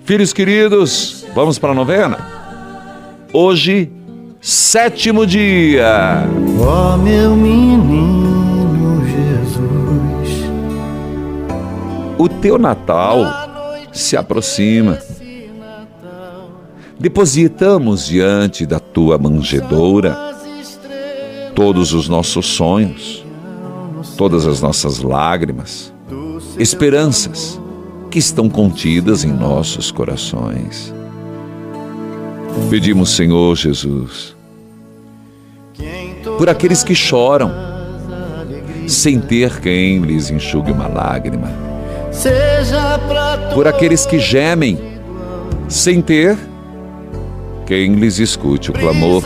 Filhos 0.05 0.31
queridos, 0.31 1.25
vamos 1.35 1.59
para 1.59 1.71
a 1.71 1.75
novena? 1.75 2.17
Hoje, 3.33 3.91
sétimo 4.39 5.25
dia. 5.25 6.23
Ó 6.61 6.95
meu 6.97 7.35
menino 7.35 8.26
O 12.17 12.27
teu 12.27 12.57
Natal 12.57 13.17
se 13.91 14.17
aproxima. 14.17 14.99
Depositamos 16.99 18.07
diante 18.07 18.65
da 18.65 18.79
tua 18.79 19.17
manjedoura 19.17 20.17
todos 21.53 21.93
os 21.93 22.09
nossos 22.09 22.45
sonhos, 22.47 23.23
todas 24.17 24.47
as 24.47 24.61
nossas 24.61 24.99
lágrimas, 24.99 25.93
esperanças 26.57 27.59
que 28.09 28.17
estão 28.17 28.49
contidas 28.49 29.23
em 29.23 29.31
nossos 29.31 29.91
corações. 29.91 30.93
Pedimos, 32.69 33.11
Senhor 33.11 33.55
Jesus, 33.55 34.35
por 36.37 36.49
aqueles 36.49 36.83
que 36.83 36.95
choram, 36.95 37.51
sem 38.87 39.19
ter 39.19 39.59
quem 39.59 39.99
lhes 39.99 40.31
enxugue 40.31 40.71
uma 40.71 40.87
lágrima, 40.87 41.66
por 43.53 43.67
aqueles 43.67 44.05
que 44.05 44.19
gemem, 44.19 44.79
sem 45.67 46.01
ter 46.01 46.37
quem 47.65 47.95
lhes 47.95 48.19
escute 48.19 48.71
o 48.71 48.73
clamor. 48.73 49.23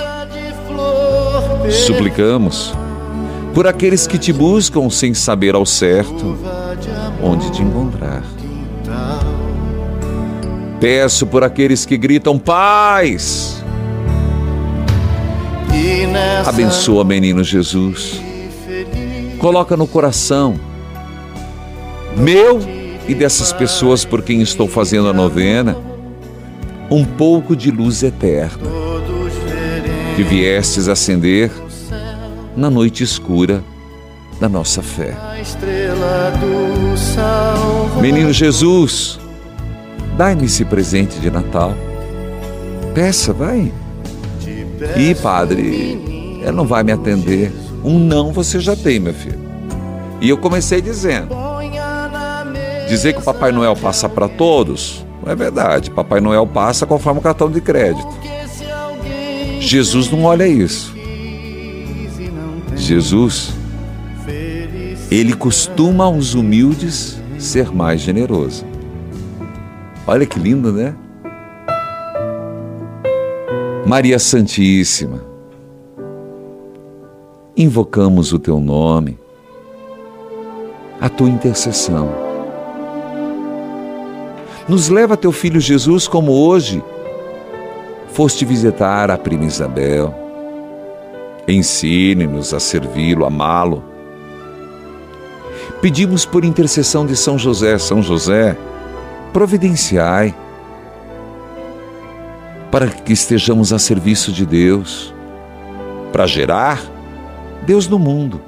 Suplicamos 1.69 2.73
por 3.53 3.67
aqueles 3.67 4.07
que 4.07 4.17
te 4.17 4.33
buscam 4.33 4.89
sem 4.89 5.13
saber 5.13 5.55
ao 5.55 5.65
certo 5.65 6.37
onde 7.21 7.51
te 7.51 7.61
encontrar. 7.61 8.23
Peço 10.79 11.27
por 11.27 11.43
aqueles 11.43 11.85
que 11.85 11.95
gritam 11.95 12.39
paz. 12.39 13.63
Abençoa, 16.45 17.03
menino 17.03 17.43
Jesus. 17.43 18.19
Coloca 19.37 19.77
no 19.77 19.87
coração 19.87 20.59
meu 22.17 22.80
e 23.07 23.13
dessas 23.13 23.51
pessoas 23.51 24.05
por 24.05 24.21
quem 24.21 24.41
estou 24.41 24.67
fazendo 24.67 25.09
a 25.09 25.13
novena 25.13 25.77
um 26.89 27.05
pouco 27.05 27.55
de 27.55 27.71
luz 27.71 28.03
eterna 28.03 28.69
que 30.15 30.23
viestes 30.23 30.87
acender 30.87 31.49
na 32.55 32.69
noite 32.69 33.03
escura 33.03 33.63
da 34.39 34.49
nossa 34.49 34.81
fé. 34.81 35.15
Menino 38.01 38.33
Jesus, 38.33 39.19
dai-me 40.17 40.45
esse 40.45 40.65
presente 40.65 41.19
de 41.19 41.31
Natal. 41.31 41.73
Peça, 42.93 43.31
vai. 43.31 43.71
E 44.97 45.15
padre, 45.15 46.39
ele 46.41 46.51
não 46.51 46.65
vai 46.65 46.83
me 46.83 46.91
atender. 46.91 47.51
Um 47.83 47.97
não 47.97 48.31
você 48.31 48.59
já 48.59 48.75
tem, 48.75 48.99
meu 48.99 49.13
filho. 49.13 49.39
E 50.19 50.29
eu 50.29 50.37
comecei 50.37 50.81
dizendo: 50.81 51.33
dizer 52.91 53.13
que 53.13 53.21
o 53.21 53.23
Papai 53.23 53.53
Noel 53.53 53.73
passa 53.73 54.09
para 54.09 54.27
todos, 54.27 55.05
não 55.23 55.31
é 55.31 55.35
verdade. 55.35 55.89
Papai 55.89 56.19
Noel 56.19 56.45
passa 56.45 56.85
conforme 56.85 57.21
o 57.21 57.23
cartão 57.23 57.49
de 57.49 57.61
crédito. 57.61 58.09
Jesus 59.61 60.11
não 60.11 60.25
olha 60.25 60.45
isso. 60.45 60.93
Jesus, 62.75 63.53
ele 65.09 65.33
costuma 65.33 66.03
aos 66.03 66.33
humildes 66.33 67.17
ser 67.39 67.71
mais 67.71 68.01
generoso. 68.01 68.65
Olha 70.05 70.25
que 70.25 70.37
lindo, 70.37 70.73
né? 70.73 70.93
Maria 73.85 74.19
Santíssima, 74.19 75.23
invocamos 77.55 78.33
o 78.33 78.39
teu 78.39 78.59
nome, 78.59 79.17
a 80.99 81.07
tua 81.07 81.29
intercessão. 81.29 82.30
Nos 84.71 84.87
leva 84.87 85.17
teu 85.17 85.33
filho 85.33 85.59
Jesus 85.59 86.07
como 86.07 86.31
hoje 86.31 86.81
foste 88.13 88.45
visitar 88.45 89.11
a 89.11 89.17
prima 89.17 89.43
Isabel. 89.43 90.15
Ensine-nos 91.45 92.53
a 92.53 92.59
servi-lo, 92.61 93.25
amá-lo. 93.25 93.83
Pedimos 95.81 96.25
por 96.25 96.45
intercessão 96.45 97.05
de 97.05 97.17
São 97.17 97.37
José, 97.37 97.77
São 97.77 98.01
José, 98.01 98.55
providenciai 99.33 100.33
para 102.71 102.87
que 102.87 103.11
estejamos 103.11 103.73
a 103.73 103.77
serviço 103.77 104.31
de 104.31 104.45
Deus, 104.45 105.13
para 106.13 106.25
gerar 106.25 106.81
Deus 107.65 107.89
no 107.89 107.99
mundo. 107.99 108.39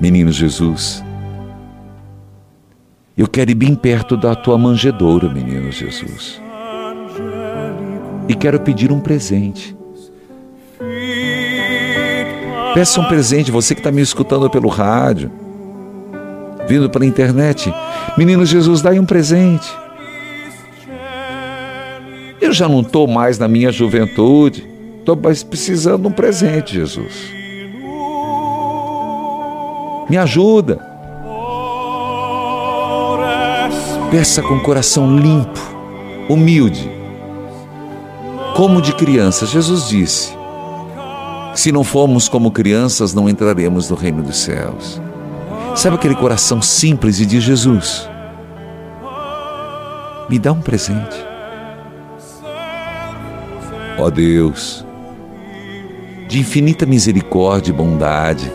Menino 0.00 0.32
Jesus, 0.32 1.05
eu 3.16 3.26
quero 3.26 3.50
ir 3.50 3.54
bem 3.54 3.74
perto 3.74 4.14
da 4.14 4.34
tua 4.34 4.58
manjedoura, 4.58 5.28
menino 5.28 5.72
Jesus. 5.72 6.40
E 8.28 8.34
quero 8.34 8.60
pedir 8.60 8.92
um 8.92 9.00
presente. 9.00 9.74
Peça 12.74 13.00
um 13.00 13.04
presente, 13.04 13.50
você 13.50 13.74
que 13.74 13.80
está 13.80 13.90
me 13.90 14.02
escutando 14.02 14.50
pelo 14.50 14.68
rádio, 14.68 15.30
vindo 16.68 16.90
pela 16.90 17.06
internet. 17.06 17.72
Menino 18.18 18.44
Jesus, 18.44 18.82
dá 18.82 18.90
um 18.90 19.06
presente. 19.06 19.66
Eu 22.38 22.52
já 22.52 22.68
não 22.68 22.82
estou 22.82 23.06
mais 23.08 23.38
na 23.38 23.48
minha 23.48 23.72
juventude, 23.72 24.68
estou 24.98 25.16
mais 25.16 25.42
precisando 25.42 26.02
de 26.02 26.08
um 26.08 26.12
presente, 26.12 26.74
Jesus. 26.74 27.30
Me 30.10 30.18
ajuda. 30.18 30.95
Peça 34.10 34.42
com 34.42 34.60
coração 34.60 35.16
limpo, 35.16 35.60
humilde, 36.28 36.90
como 38.54 38.80
de 38.80 38.92
criança. 38.94 39.44
Jesus 39.46 39.88
disse: 39.88 40.36
se 41.56 41.72
não 41.72 41.82
formos 41.82 42.28
como 42.28 42.50
crianças, 42.50 43.14
não 43.14 43.30
entraremos 43.30 43.88
no 43.88 43.96
reino 43.96 44.22
dos 44.22 44.36
céus. 44.36 45.00
Sabe 45.74 45.96
aquele 45.96 46.14
coração 46.14 46.60
simples 46.60 47.18
e 47.18 47.24
diz: 47.24 47.42
Jesus, 47.42 48.06
me 50.28 50.38
dá 50.38 50.52
um 50.52 50.60
presente. 50.60 51.16
Ó 53.98 54.04
oh 54.04 54.10
Deus, 54.10 54.84
de 56.28 56.38
infinita 56.38 56.84
misericórdia 56.84 57.70
e 57.70 57.74
bondade, 57.74 58.52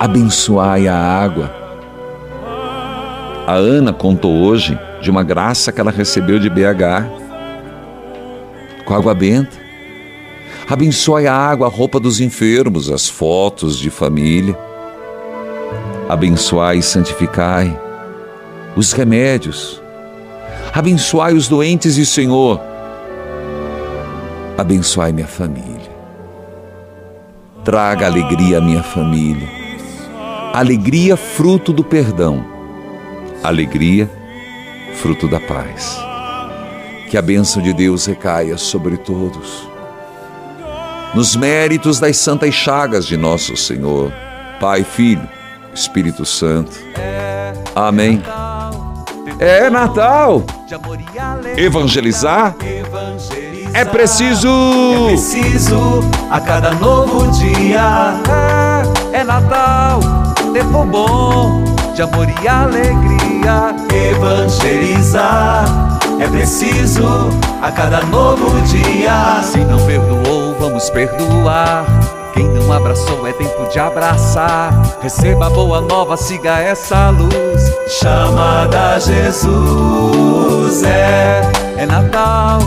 abençoai 0.00 0.88
a 0.88 0.96
água. 0.96 1.59
A 3.50 3.54
Ana 3.54 3.92
contou 3.92 4.32
hoje 4.32 4.78
de 5.02 5.10
uma 5.10 5.24
graça 5.24 5.72
que 5.72 5.80
ela 5.80 5.90
recebeu 5.90 6.38
de 6.38 6.48
BH, 6.48 7.10
com 8.84 8.94
água 8.94 9.12
benta. 9.12 9.58
Abençoai 10.68 11.26
a 11.26 11.34
água, 11.34 11.66
a 11.66 11.68
roupa 11.68 11.98
dos 11.98 12.20
enfermos, 12.20 12.88
as 12.88 13.08
fotos 13.08 13.76
de 13.76 13.90
família. 13.90 14.56
Abençoai 16.08 16.78
e 16.78 16.82
santificai 16.82 17.76
os 18.76 18.92
remédios. 18.92 19.82
Abençoai 20.72 21.34
os 21.34 21.48
doentes 21.48 21.96
e 21.96 22.06
Senhor, 22.06 22.60
abençoai 24.56 25.10
minha 25.10 25.26
família. 25.26 25.90
Traga 27.64 28.06
alegria 28.06 28.58
à 28.58 28.60
minha 28.60 28.84
família. 28.84 29.48
Alegria, 30.54 31.16
fruto 31.16 31.72
do 31.72 31.82
perdão. 31.82 32.59
Alegria, 33.42 34.10
fruto 34.94 35.26
da 35.28 35.40
paz. 35.40 35.98
Que 37.08 37.16
a 37.16 37.22
bênção 37.22 37.62
de 37.62 37.72
Deus 37.72 38.06
recaia 38.06 38.56
sobre 38.56 38.96
todos 38.96 39.68
nos 41.14 41.34
méritos 41.34 41.98
das 41.98 42.16
santas 42.16 42.54
chagas 42.54 43.06
de 43.06 43.16
nosso 43.16 43.56
Senhor, 43.56 44.12
Pai, 44.60 44.84
Filho, 44.84 45.28
Espírito 45.74 46.24
Santo. 46.24 46.78
Amém. 47.74 48.22
É 49.38 49.68
Natal. 49.70 50.44
Evangelizar 51.56 52.54
é 53.72 53.84
preciso. 53.84 54.48
É 54.48 55.06
preciso 55.06 56.00
a 56.30 56.40
cada 56.40 56.72
novo 56.72 57.30
dia. 57.32 58.20
É, 59.12 59.20
é 59.20 59.24
Natal, 59.24 60.00
tempo 60.52 60.84
bom 60.84 61.64
de 61.94 62.02
amor 62.02 62.26
e 62.42 62.48
alegria. 62.48 63.19
Evangelizar 63.92 65.64
é 66.20 66.28
preciso 66.28 67.04
a 67.62 67.72
cada 67.72 68.02
novo 68.02 68.60
dia. 68.62 69.42
Se 69.42 69.58
não 69.58 69.78
perdoou, 69.86 70.54
vamos 70.58 70.90
perdoar. 70.90 71.84
Quem 72.34 72.48
não 72.48 72.72
abraçou 72.72 73.26
é 73.26 73.32
tempo 73.32 73.68
de 73.70 73.78
abraçar. 73.78 74.72
Receba 75.02 75.46
a 75.46 75.50
boa 75.50 75.80
nova, 75.80 76.16
siga 76.16 76.58
essa 76.58 77.10
luz. 77.10 77.72
Chamada 77.88 78.98
Jesus 78.98 80.82
é, 80.82 81.42
é 81.76 81.86
Natal, 81.86 82.60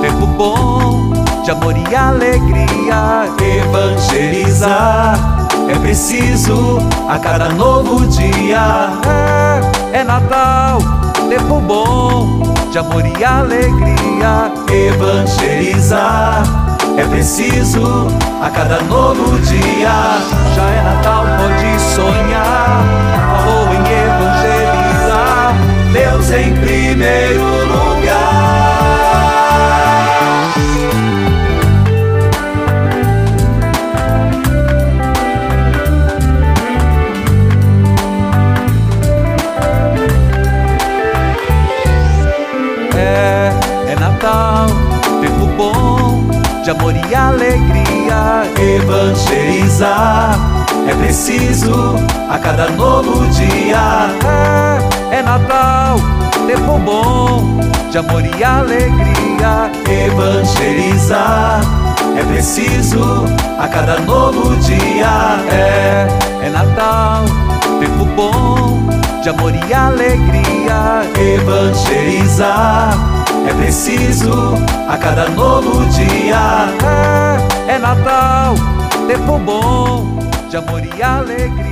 tempo 0.00 0.26
bom 0.26 1.12
de 1.44 1.50
amor 1.50 1.74
e 1.76 1.94
alegria. 1.94 3.26
Evangelizar 3.60 5.18
é 5.68 5.78
preciso 5.78 6.78
a 7.08 7.18
cada 7.18 7.48
novo 7.50 8.06
dia. 8.06 8.90
É, 9.06 9.69
é 9.92 10.04
Natal, 10.04 10.78
tempo 11.28 11.60
bom 11.60 12.42
de 12.70 12.78
amor 12.78 13.04
e 13.04 13.24
alegria. 13.24 14.52
Evangelizar 14.70 16.42
é 16.96 17.04
preciso 17.06 18.06
a 18.42 18.50
cada 18.50 18.80
novo 18.82 19.38
dia. 19.40 20.18
Já 20.54 20.70
é 20.70 20.82
Natal, 20.82 21.24
pode 21.38 21.80
sonhar. 21.80 22.84
Falou 23.30 23.68
em 23.74 23.82
evangelizar. 24.06 25.54
Deus 25.92 26.30
em 26.30 26.54
primeiro 26.54 27.44
lugar. 27.66 27.89
De 46.70 46.78
amor 46.78 46.94
e 46.94 47.14
alegria. 47.14 48.42
Evangelizar 48.56 50.38
é 50.88 50.94
preciso 50.94 51.96
a 52.28 52.38
cada 52.38 52.68
novo 52.70 53.26
dia. 53.28 54.10
É, 55.10 55.16
é 55.16 55.22
Natal, 55.22 55.96
tempo 56.46 56.78
bom 56.78 57.60
de 57.90 57.98
amor 57.98 58.22
e 58.24 58.44
alegria. 58.44 59.70
Evangelizar 59.88 61.60
é 62.16 62.24
preciso 62.32 63.24
a 63.58 63.66
cada 63.66 63.98
novo 64.00 64.54
dia. 64.56 65.40
É, 65.50 66.06
é 66.46 66.50
Natal, 66.50 67.24
tempo 67.80 68.04
bom 68.14 68.89
de 69.22 69.28
amor 69.28 69.52
e 69.54 69.74
alegria. 69.74 71.02
Evangelizar 71.18 72.94
é 73.48 73.54
preciso 73.54 74.54
a 74.88 74.96
cada 74.96 75.28
novo 75.28 75.84
dia. 75.86 76.68
É, 77.68 77.74
é 77.74 77.78
Natal, 77.78 78.54
tempo 79.06 79.38
bom 79.38 80.18
de 80.48 80.56
amor 80.56 80.82
e 80.84 81.02
alegria. 81.02 81.69